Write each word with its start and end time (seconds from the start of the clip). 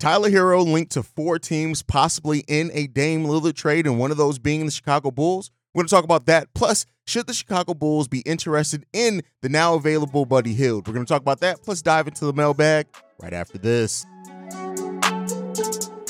Tyler 0.00 0.30
Herro 0.30 0.64
linked 0.64 0.92
to 0.92 1.02
four 1.02 1.38
teams, 1.38 1.82
possibly 1.82 2.42
in 2.48 2.70
a 2.72 2.86
Dame 2.86 3.26
Lillard 3.26 3.54
trade, 3.54 3.86
and 3.86 3.98
one 3.98 4.10
of 4.10 4.16
those 4.16 4.38
being 4.38 4.64
the 4.64 4.72
Chicago 4.72 5.10
Bulls. 5.10 5.50
We're 5.74 5.80
going 5.80 5.88
to 5.88 5.94
talk 5.94 6.04
about 6.04 6.24
that. 6.24 6.48
Plus, 6.54 6.86
should 7.06 7.26
the 7.26 7.34
Chicago 7.34 7.74
Bulls 7.74 8.08
be 8.08 8.20
interested 8.20 8.86
in 8.94 9.22
the 9.42 9.50
now 9.50 9.74
available 9.74 10.24
Buddy 10.24 10.54
Hield? 10.54 10.88
We're 10.88 10.94
going 10.94 11.04
to 11.04 11.12
talk 11.12 11.20
about 11.20 11.40
that, 11.40 11.62
plus 11.62 11.82
dive 11.82 12.08
into 12.08 12.24
the 12.24 12.32
mailbag 12.32 12.86
right 13.20 13.34
after 13.34 13.58
this. 13.58 14.06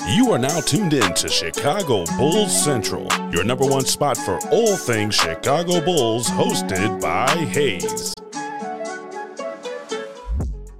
You 0.08 0.30
are 0.30 0.38
now 0.38 0.60
tuned 0.60 0.94
in 0.94 1.12
to 1.14 1.28
Chicago 1.28 2.04
Bulls 2.16 2.64
Central, 2.64 3.08
your 3.32 3.42
number 3.42 3.66
one 3.66 3.84
spot 3.86 4.16
for 4.16 4.38
all 4.52 4.76
things 4.76 5.16
Chicago 5.16 5.84
Bulls, 5.84 6.28
hosted 6.28 7.00
by 7.00 7.26
Haize. 7.26 8.14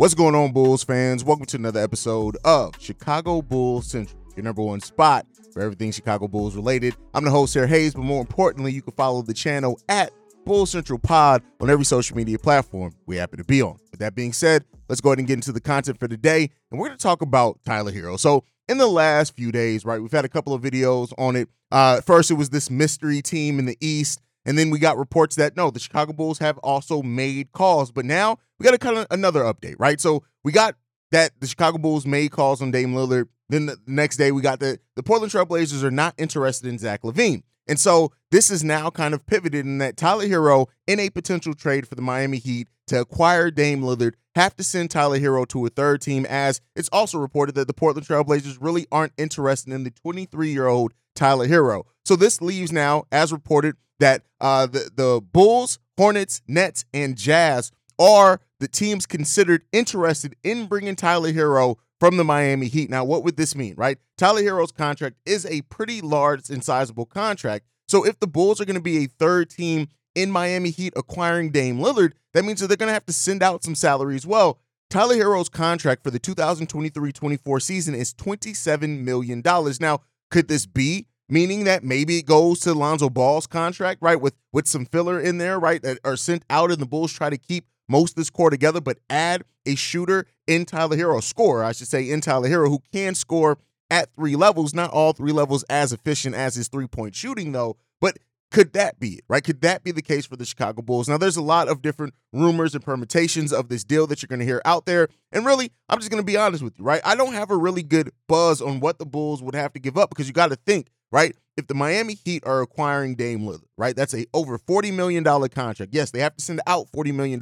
What's 0.01 0.15
going 0.15 0.35
on, 0.35 0.53
Bulls 0.53 0.83
fans? 0.83 1.25
Welcome 1.25 1.45
to 1.45 1.59
another 1.59 1.81
episode 1.81 2.39
of 2.43 2.75
Chicago 2.81 3.43
Bulls 3.43 3.87
Central, 3.89 4.19
your 4.35 4.45
number 4.45 4.63
one 4.63 4.81
spot 4.81 5.27
for 5.53 5.61
everything 5.61 5.93
Chicago 5.93 6.27
Bulls 6.27 6.57
related. 6.57 6.97
I'm 7.13 7.23
the 7.23 7.31
host 7.31 7.53
here, 7.53 7.67
Haize, 7.67 7.93
but 7.93 8.01
more 8.01 8.23
importantly, 8.23 8.73
you 8.73 8.81
can 8.81 8.95
follow 8.95 9.21
the 9.21 9.35
channel 9.35 9.79
at 9.91 10.11
Bull 10.47 10.65
Central 10.65 10.99
Pod 10.99 11.43
on 11.61 11.69
every 11.69 11.85
social 11.85 12.17
media 12.17 12.39
platform 12.39 12.95
we 13.05 13.17
happen 13.17 13.37
to 13.37 13.45
be 13.45 13.61
on. 13.61 13.77
With 13.91 14.01
that 14.01 14.15
being 14.15 14.33
said, 14.33 14.65
let's 14.89 15.03
go 15.03 15.11
ahead 15.11 15.19
and 15.19 15.29
get 15.29 15.35
into 15.35 15.53
the 15.53 15.61
content 15.61 16.01
for 16.01 16.09
today, 16.09 16.49
and 16.71 16.81
we're 16.81 16.87
going 16.87 16.97
to 16.97 17.03
talk 17.03 17.21
about 17.21 17.63
Tyler 17.67 17.93
Herro. 17.93 18.19
So, 18.19 18.45
in 18.71 18.79
the 18.79 18.87
last 18.87 19.37
few 19.37 19.53
days, 19.53 19.85
right, 19.85 20.01
we've 20.01 20.11
had 20.11 20.25
a 20.25 20.31
couple 20.31 20.55
of 20.55 20.63
videos 20.63 21.13
on 21.19 21.37
it. 21.37 21.51
Uh, 21.71 22.01
first, 22.01 22.31
it 22.31 22.35
was 22.35 22.49
this 22.49 22.71
mystery 22.71 23.21
team 23.21 23.59
in 23.59 23.67
the 23.67 23.77
East 23.83 24.23
and 24.45 24.59
then 24.59 24.71
we 24.71 24.79
got 24.79 24.97
reports 24.97 25.37
that 25.37 25.57
no, 25.57 25.71
the 25.71 25.81
Chicago 25.81 26.13
Bulls 26.13 26.39
have 26.39 26.59
also 26.59 27.03
made 27.03 27.53
calls. 27.53 27.91
But 27.91 28.05
now 28.05 28.39
we 28.59 28.65
got 28.65 28.75
a 28.75 28.79
kind 28.79 28.99
of 28.99 29.07
another 29.11 29.43
update, 29.43 29.77
right? 29.79 30.01
So 30.01 30.25
we 30.45 30.53
got 30.53 30.77
that 31.11 31.33
the 31.41 31.47
Chicago 31.47 31.79
Bulls 31.79 32.07
made 32.07 32.31
calls 32.31 32.63
on 32.63 32.71
Dame 32.71 32.95
Lillard. 32.95 33.29
Then 33.49 33.67
the 33.67 33.79
next 33.87 34.17
day 34.17 34.33
we 34.33 34.43
got 34.43 34.61
the 34.61 34.79
the 34.97 35.03
Portland 35.03 35.33
Trailblazers 35.33 35.83
are 35.83 35.91
not 35.91 36.15
interested 36.19 36.69
in 36.69 36.79
Zach 36.79 37.03
LaVine. 37.03 37.43
And 37.69 37.79
so 37.79 38.13
this 38.31 38.51
is 38.51 38.65
now 38.65 38.91
kind 38.91 39.15
of 39.15 39.27
pivoted 39.27 39.65
in 39.65 39.79
that 39.79 39.97
Tyler 39.97 40.27
Herro 40.27 40.67
in 40.87 40.99
a 40.99 41.11
potential 41.11 41.55
trade 41.55 41.87
for 41.87 41.95
the 41.95 42.03
Miami 42.03 42.39
Heat 42.39 42.69
to 42.89 43.01
acquire 43.01 43.53
Dame 43.53 43.83
Lillard, 43.83 44.15
have 44.35 44.57
to 44.57 44.65
send 44.65 44.91
Tyler 44.91 45.21
Herro 45.21 45.47
to 45.47 45.65
a 45.67 45.69
third 45.69 46.03
team, 46.03 46.27
as 46.29 46.61
it's 46.75 46.89
also 46.93 47.19
reported 47.19 47.55
that 47.55 47.69
the 47.69 47.75
Portland 47.75 48.07
Trailblazers 48.07 48.59
really 48.61 48.87
aren't 48.91 49.13
interested 49.17 49.73
in 49.73 49.85
the 49.85 49.91
23 49.91 50.51
year 50.51 50.67
old 50.67 50.93
Tyler 51.15 51.49
Herro. 51.49 51.85
So 52.05 52.17
this 52.17 52.41
leaves 52.41 52.73
now, 52.73 53.05
as 53.13 53.33
reported, 53.33 53.77
that 53.99 54.23
uh, 54.41 54.67
the 54.67 54.91
the 54.95 55.21
Bulls, 55.33 55.79
Hornets, 55.97 56.43
Nets, 56.49 56.85
and 56.95 57.17
Jazz 57.17 57.71
are 57.99 58.41
the 58.59 58.69
teams 58.69 59.07
considered 59.07 59.63
interested 59.73 60.35
in 60.43 60.67
bringing 60.67 60.97
Tyler 60.97 61.33
Herro 61.33 61.77
from 62.01 62.17
the 62.17 62.25
Miami 62.25 62.69
Heat. 62.69 62.89
Now, 62.89 63.05
what 63.05 63.23
would 63.25 63.37
this 63.37 63.55
mean, 63.55 63.75
right? 63.77 63.99
Tyler 64.17 64.43
Herro's 64.43 64.73
contract 64.73 65.17
is 65.27 65.45
a 65.47 65.61
pretty 65.63 66.01
large 66.01 66.49
and 66.49 66.65
sizable 66.65 67.05
contract. 67.05 67.67
So 67.87 68.05
if 68.05 68.19
the 68.19 68.27
Bulls 68.27 68.61
are 68.61 68.65
going 68.65 68.77
to 68.77 68.81
be 68.81 69.05
a 69.05 69.09
third 69.09 69.51
team 69.51 69.89
in 70.15 70.31
Miami 70.31 70.71
Heat 70.71 70.95
acquiring 70.97 71.51
Dame 71.51 71.79
Lillard, 71.79 72.13
that 72.33 72.45
means 72.45 72.61
that 72.61 72.69
they're 72.69 72.77
going 72.77 72.89
to 72.89 72.95
have 72.95 73.07
to 73.07 73.13
send 73.13 73.43
out 73.43 73.63
some 73.63 73.75
salary 73.75 74.17
as 74.17 74.27
well. 74.27 74.59
Tyler 74.89 75.17
Herro's 75.17 75.49
contract 75.49 76.03
for 76.03 76.11
the 76.11 76.19
2023-24 76.19 77.63
season 77.63 77.95
is 77.95 78.13
$27 78.15 79.05
million. 79.05 79.43
Now, 79.81 80.01
could 80.31 80.49
this 80.49 80.67
be 80.67 81.07
meaning 81.29 81.65
that 81.65 81.85
maybe 81.85 82.19
it 82.19 82.27
goes 82.27 82.61
to 82.61 82.75
Lonzo 82.75 83.09
Ball's 83.09 83.47
contract, 83.47 84.03
right? 84.03 84.21
With 84.21 84.35
with 84.53 84.67
some 84.67 84.85
filler 84.85 85.21
in 85.21 85.39
there, 85.39 85.59
right? 85.59 85.81
That 85.83 85.99
are 86.05 86.17
sent 86.17 86.45
out 86.51 86.71
and 86.71 86.81
the 86.81 86.87
Bulls 86.87 87.13
try 87.13 87.31
to 87.31 87.39
keep 87.39 87.67
most 87.89 88.13
of 88.13 88.17
this 88.17 88.31
core 88.31 88.51
together, 88.51 88.81
but 88.81 88.99
add 89.09 89.45
a 89.67 89.75
shooter 89.75 90.27
in 90.47 90.65
Tyler 90.65 90.97
Herro, 90.97 91.23
scorer, 91.23 91.65
I 91.65 91.73
should 91.73 91.89
say, 91.89 92.09
in 92.11 92.21
Tyler 92.21 92.49
Herro, 92.49 92.69
who 92.69 92.83
can 92.93 93.15
score 93.15 93.59
at 93.91 94.15
three 94.15 94.37
levels, 94.37 94.73
not 94.75 94.91
all 94.91 95.13
three 95.13 95.33
levels 95.33 95.65
as 95.65 95.93
efficient 95.93 96.35
as 96.35 96.55
his 96.55 96.69
three-point 96.69 97.15
shooting, 97.15 97.53
though. 97.53 97.77
But 98.01 98.19
could 98.51 98.73
that 98.73 98.99
be 98.99 99.15
it, 99.15 99.25
right? 99.29 99.45
Could 99.45 99.61
that 99.61 99.85
be 99.85 99.93
the 99.93 100.03
case 100.03 100.27
for 100.27 100.37
the 100.37 100.45
Chicago 100.45 100.83
Bulls? 100.83 101.09
Now, 101.09 101.19
there's 101.19 101.37
a 101.37 101.43
lot 101.43 101.69
of 101.69 101.83
different 101.83 102.15
rumors 102.33 102.75
and 102.75 102.85
permutations 102.85 103.53
of 103.53 103.69
this 103.69 103.85
deal 103.85 104.07
that 104.09 104.23
you're 104.23 104.29
going 104.29 104.41
to 104.41 104.45
hear 104.45 104.61
out 104.65 104.87
there. 104.87 105.09
And 105.31 105.47
really, 105.47 105.71
I'm 105.89 105.99
just 105.99 106.11
going 106.11 106.23
to 106.23 106.27
be 106.27 106.37
honest 106.37 106.63
with 106.63 106.79
you, 106.79 106.85
right? 106.85 107.01
I 107.05 107.15
don't 107.15 107.35
have 107.35 107.51
a 107.51 107.57
really 107.57 107.83
good 107.83 108.11
buzz 108.27 108.61
on 108.61 108.81
what 108.81 108.99
the 108.99 109.07
Bulls 109.07 109.43
would 109.43 109.55
have 109.55 109.73
to 109.75 109.79
give 109.79 109.97
up 109.97 110.11
because 110.11 110.27
you 110.27 110.33
got 110.35 110.51
to 110.51 110.57
think 110.57 110.89
right? 111.13 111.37
If 111.57 111.67
the 111.67 111.75
Miami 111.75 112.15
Heat 112.15 112.43
are 112.47 112.63
acquiring 112.63 113.17
Dame 113.17 113.41
Lillard, 113.41 113.65
right, 113.77 113.95
that's 113.95 114.15
a 114.15 114.27
over 114.33 114.59
$40 114.59 114.95
million 114.95 115.25
contract. 115.25 115.93
Yes, 115.93 116.11
they 116.11 116.21
have 116.21 116.37
to 116.37 116.45
send 116.45 116.61
out 116.67 116.87
$40 116.93 117.15
million, 117.15 117.41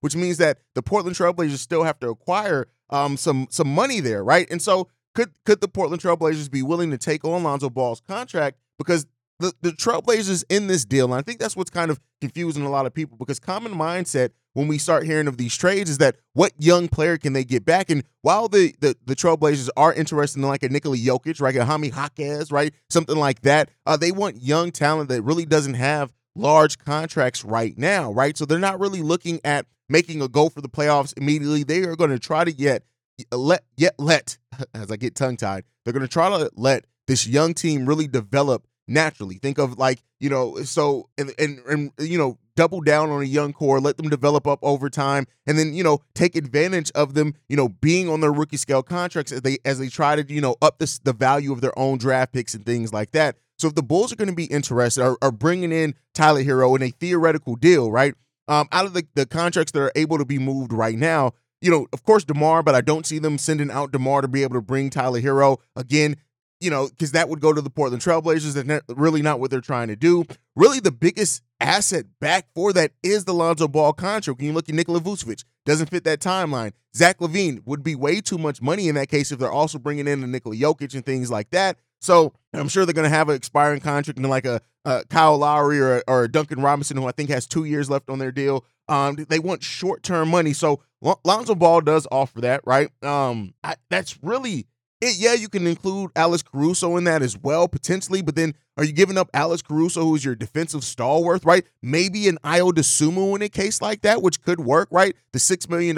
which 0.00 0.16
means 0.16 0.38
that 0.38 0.58
the 0.74 0.82
Portland 0.82 1.16
Trailblazers 1.16 1.58
still 1.58 1.84
have 1.84 1.98
to 2.00 2.08
acquire 2.08 2.66
um, 2.90 3.16
some 3.16 3.46
some 3.50 3.72
money 3.72 4.00
there, 4.00 4.22
right? 4.22 4.46
And 4.50 4.60
so 4.60 4.88
could 5.14 5.32
could 5.46 5.60
the 5.60 5.68
Portland 5.68 6.02
Trailblazers 6.02 6.50
be 6.50 6.62
willing 6.62 6.90
to 6.90 6.98
take 6.98 7.24
on 7.24 7.42
Lonzo 7.42 7.70
Ball's 7.70 8.00
contract 8.00 8.58
because 8.78 9.06
the, 9.40 9.52
the 9.62 9.70
Trailblazers 9.70 10.44
in 10.48 10.66
this 10.66 10.84
deal, 10.84 11.06
and 11.06 11.14
I 11.14 11.22
think 11.22 11.38
that's 11.38 11.56
what's 11.56 11.70
kind 11.70 11.90
of 11.90 12.00
confusing 12.20 12.64
a 12.64 12.70
lot 12.70 12.86
of 12.86 12.94
people 12.94 13.16
because 13.16 13.38
common 13.38 13.72
mindset 13.72 14.30
when 14.54 14.68
we 14.68 14.78
start 14.78 15.04
hearing 15.04 15.26
of 15.26 15.36
these 15.36 15.56
trades 15.56 15.90
is 15.90 15.98
that 15.98 16.16
what 16.32 16.52
young 16.58 16.88
player 16.88 17.18
can 17.18 17.32
they 17.32 17.44
get 17.44 17.64
back? 17.64 17.90
And 17.90 18.04
while 18.22 18.48
the 18.48 18.74
the, 18.80 18.96
the 19.04 19.14
Trailblazers 19.14 19.68
are 19.76 19.92
interested 19.92 20.40
in 20.40 20.48
like 20.48 20.62
a 20.62 20.68
Nikola 20.68 20.96
Jovic, 20.96 21.40
right, 21.40 21.56
a 21.56 21.64
Jaime 21.64 21.88
Jaquez, 21.88 22.50
right, 22.50 22.72
something 22.88 23.16
like 23.16 23.42
that, 23.42 23.70
uh, 23.86 23.96
they 23.96 24.12
want 24.12 24.42
young 24.42 24.70
talent 24.70 25.08
that 25.10 25.22
really 25.22 25.44
doesn't 25.44 25.74
have 25.74 26.12
large 26.36 26.78
contracts 26.78 27.44
right 27.44 27.76
now, 27.76 28.12
right? 28.12 28.36
So 28.36 28.44
they're 28.44 28.58
not 28.58 28.80
really 28.80 29.02
looking 29.02 29.40
at 29.44 29.66
making 29.88 30.22
a 30.22 30.28
go 30.28 30.48
for 30.48 30.60
the 30.60 30.68
playoffs 30.68 31.12
immediately. 31.16 31.62
They 31.64 31.82
are 31.84 31.96
going 31.96 32.10
to 32.10 32.18
try 32.18 32.44
to 32.44 32.52
get 32.52 32.84
let 33.32 33.64
yet 33.76 33.94
let 33.98 34.38
as 34.74 34.90
I 34.90 34.96
get 34.96 35.14
tongue 35.14 35.36
tied. 35.36 35.64
They're 35.84 35.92
going 35.92 36.02
to 36.02 36.08
try 36.08 36.30
to 36.30 36.50
let 36.54 36.86
this 37.06 37.26
young 37.26 37.54
team 37.54 37.86
really 37.86 38.08
develop 38.08 38.66
naturally. 38.86 39.36
Think 39.36 39.58
of 39.58 39.78
like, 39.78 40.02
you 40.20 40.30
know, 40.30 40.56
so 40.62 41.08
and, 41.18 41.32
and 41.38 41.60
and 41.66 41.92
you 41.98 42.18
know, 42.18 42.38
double 42.56 42.80
down 42.80 43.10
on 43.10 43.22
a 43.22 43.26
young 43.26 43.52
core, 43.52 43.80
let 43.80 43.96
them 43.96 44.08
develop 44.08 44.46
up 44.46 44.58
over 44.62 44.88
time, 44.88 45.26
and 45.46 45.58
then, 45.58 45.74
you 45.74 45.82
know, 45.82 46.00
take 46.14 46.36
advantage 46.36 46.90
of 46.92 47.14
them, 47.14 47.34
you 47.48 47.56
know, 47.56 47.68
being 47.68 48.08
on 48.08 48.20
their 48.20 48.32
rookie 48.32 48.56
scale 48.56 48.82
contracts 48.82 49.32
as 49.32 49.42
they 49.42 49.58
as 49.64 49.78
they 49.78 49.88
try 49.88 50.16
to, 50.16 50.32
you 50.32 50.40
know, 50.40 50.56
up 50.62 50.78
this 50.78 50.98
the 51.00 51.12
value 51.12 51.52
of 51.52 51.60
their 51.60 51.76
own 51.78 51.98
draft 51.98 52.32
picks 52.32 52.54
and 52.54 52.64
things 52.64 52.92
like 52.92 53.10
that. 53.12 53.36
So 53.58 53.68
if 53.68 53.74
the 53.74 53.82
Bulls 53.82 54.12
are 54.12 54.16
going 54.16 54.28
to 54.28 54.34
be 54.34 54.46
interested 54.46 55.02
are, 55.02 55.16
are 55.22 55.30
bringing 55.30 55.72
in 55.72 55.94
Tyler 56.12 56.42
Herro 56.42 56.74
in 56.76 56.82
a 56.82 56.90
theoretical 56.90 57.56
deal, 57.56 57.90
right? 57.90 58.14
Um, 58.48 58.68
out 58.72 58.84
of 58.84 58.92
the, 58.92 59.06
the 59.14 59.26
contracts 59.26 59.72
that 59.72 59.80
are 59.80 59.92
able 59.94 60.18
to 60.18 60.24
be 60.24 60.38
moved 60.38 60.72
right 60.72 60.98
now, 60.98 61.32
you 61.60 61.70
know, 61.70 61.86
of 61.92 62.02
course, 62.02 62.24
DeMar, 62.24 62.62
but 62.62 62.74
I 62.74 62.82
don't 62.82 63.06
see 63.06 63.18
them 63.18 63.38
sending 63.38 63.70
out 63.70 63.90
DeMar 63.92 64.20
to 64.20 64.28
be 64.28 64.42
able 64.42 64.56
to 64.56 64.60
bring 64.60 64.90
Tyler 64.90 65.20
Herro. 65.20 65.58
Again, 65.76 66.16
you 66.64 66.70
know, 66.70 66.88
because 66.88 67.12
that 67.12 67.28
would 67.28 67.40
go 67.40 67.52
to 67.52 67.60
the 67.60 67.70
Portland 67.70 68.02
Trailblazers. 68.02 68.54
That's 68.54 68.82
really 68.88 69.20
not 69.20 69.38
what 69.38 69.50
they're 69.50 69.60
trying 69.60 69.88
to 69.88 69.96
do. 69.96 70.24
Really, 70.56 70.80
the 70.80 70.90
biggest 70.90 71.42
asset 71.60 72.06
back 72.20 72.48
for 72.54 72.72
that 72.72 72.92
is 73.02 73.24
the 73.24 73.34
Lonzo 73.34 73.68
Ball 73.68 73.92
contract. 73.92 74.38
When 74.38 74.46
you 74.46 74.54
look 74.54 74.68
at 74.68 74.74
Nikola 74.74 75.00
Vucevic, 75.00 75.44
doesn't 75.66 75.90
fit 75.90 76.04
that 76.04 76.20
timeline. 76.20 76.72
Zach 76.96 77.18
LaVine 77.18 77.62
would 77.66 77.82
be 77.82 77.94
way 77.94 78.20
too 78.20 78.38
much 78.38 78.62
money 78.62 78.88
in 78.88 78.94
that 78.94 79.08
case 79.08 79.30
if 79.30 79.38
they're 79.38 79.52
also 79.52 79.78
bringing 79.78 80.08
in 80.08 80.22
a 80.22 80.26
Nikola 80.26 80.56
Jovic 80.56 80.94
and 80.94 81.04
things 81.04 81.30
like 81.30 81.50
that. 81.50 81.76
So 82.00 82.32
I'm 82.52 82.68
sure 82.68 82.84
they're 82.84 82.92
going 82.92 83.10
to 83.10 83.16
have 83.16 83.28
an 83.28 83.34
expiring 83.34 83.80
contract 83.80 84.18
and 84.18 84.28
like 84.28 84.44
a, 84.44 84.60
a 84.84 85.04
Kyle 85.08 85.38
Lowry 85.38 85.80
or, 85.80 86.02
or 86.06 86.24
a 86.24 86.30
Duncan 86.30 86.60
Robinson, 86.60 86.96
who 86.96 87.06
I 87.06 87.12
think 87.12 87.30
has 87.30 87.46
two 87.46 87.64
years 87.64 87.90
left 87.90 88.10
on 88.10 88.18
their 88.18 88.32
deal. 88.32 88.64
Um, 88.88 89.16
they 89.28 89.38
want 89.38 89.62
short 89.62 90.02
term 90.02 90.28
money. 90.28 90.52
So 90.52 90.82
Lonzo 91.24 91.54
Ball 91.54 91.80
does 91.80 92.06
offer 92.12 92.42
that, 92.42 92.60
right? 92.64 92.90
Um, 93.02 93.54
I, 93.64 93.76
that's 93.88 94.22
really 94.22 94.66
it, 95.04 95.16
yeah, 95.18 95.34
you 95.34 95.48
can 95.48 95.66
include 95.66 96.10
Alex 96.16 96.42
Caruso 96.42 96.96
in 96.96 97.04
that 97.04 97.22
as 97.22 97.36
well, 97.36 97.68
potentially, 97.68 98.22
but 98.22 98.34
then 98.34 98.54
are 98.76 98.84
you 98.84 98.92
giving 98.92 99.18
up 99.18 99.28
Alex 99.34 99.62
Caruso, 99.62 100.02
who's 100.02 100.24
your 100.24 100.34
defensive 100.34 100.82
stalwart, 100.82 101.44
right? 101.44 101.64
Maybe 101.82 102.26
an 102.28 102.38
Ayo 102.42 102.72
Dosunmu 102.72 103.36
in 103.36 103.42
a 103.42 103.48
case 103.48 103.82
like 103.82 104.02
that, 104.02 104.22
which 104.22 104.42
could 104.42 104.60
work, 104.60 104.88
right? 104.90 105.14
The 105.32 105.38
$6 105.38 105.68
million, 105.68 105.94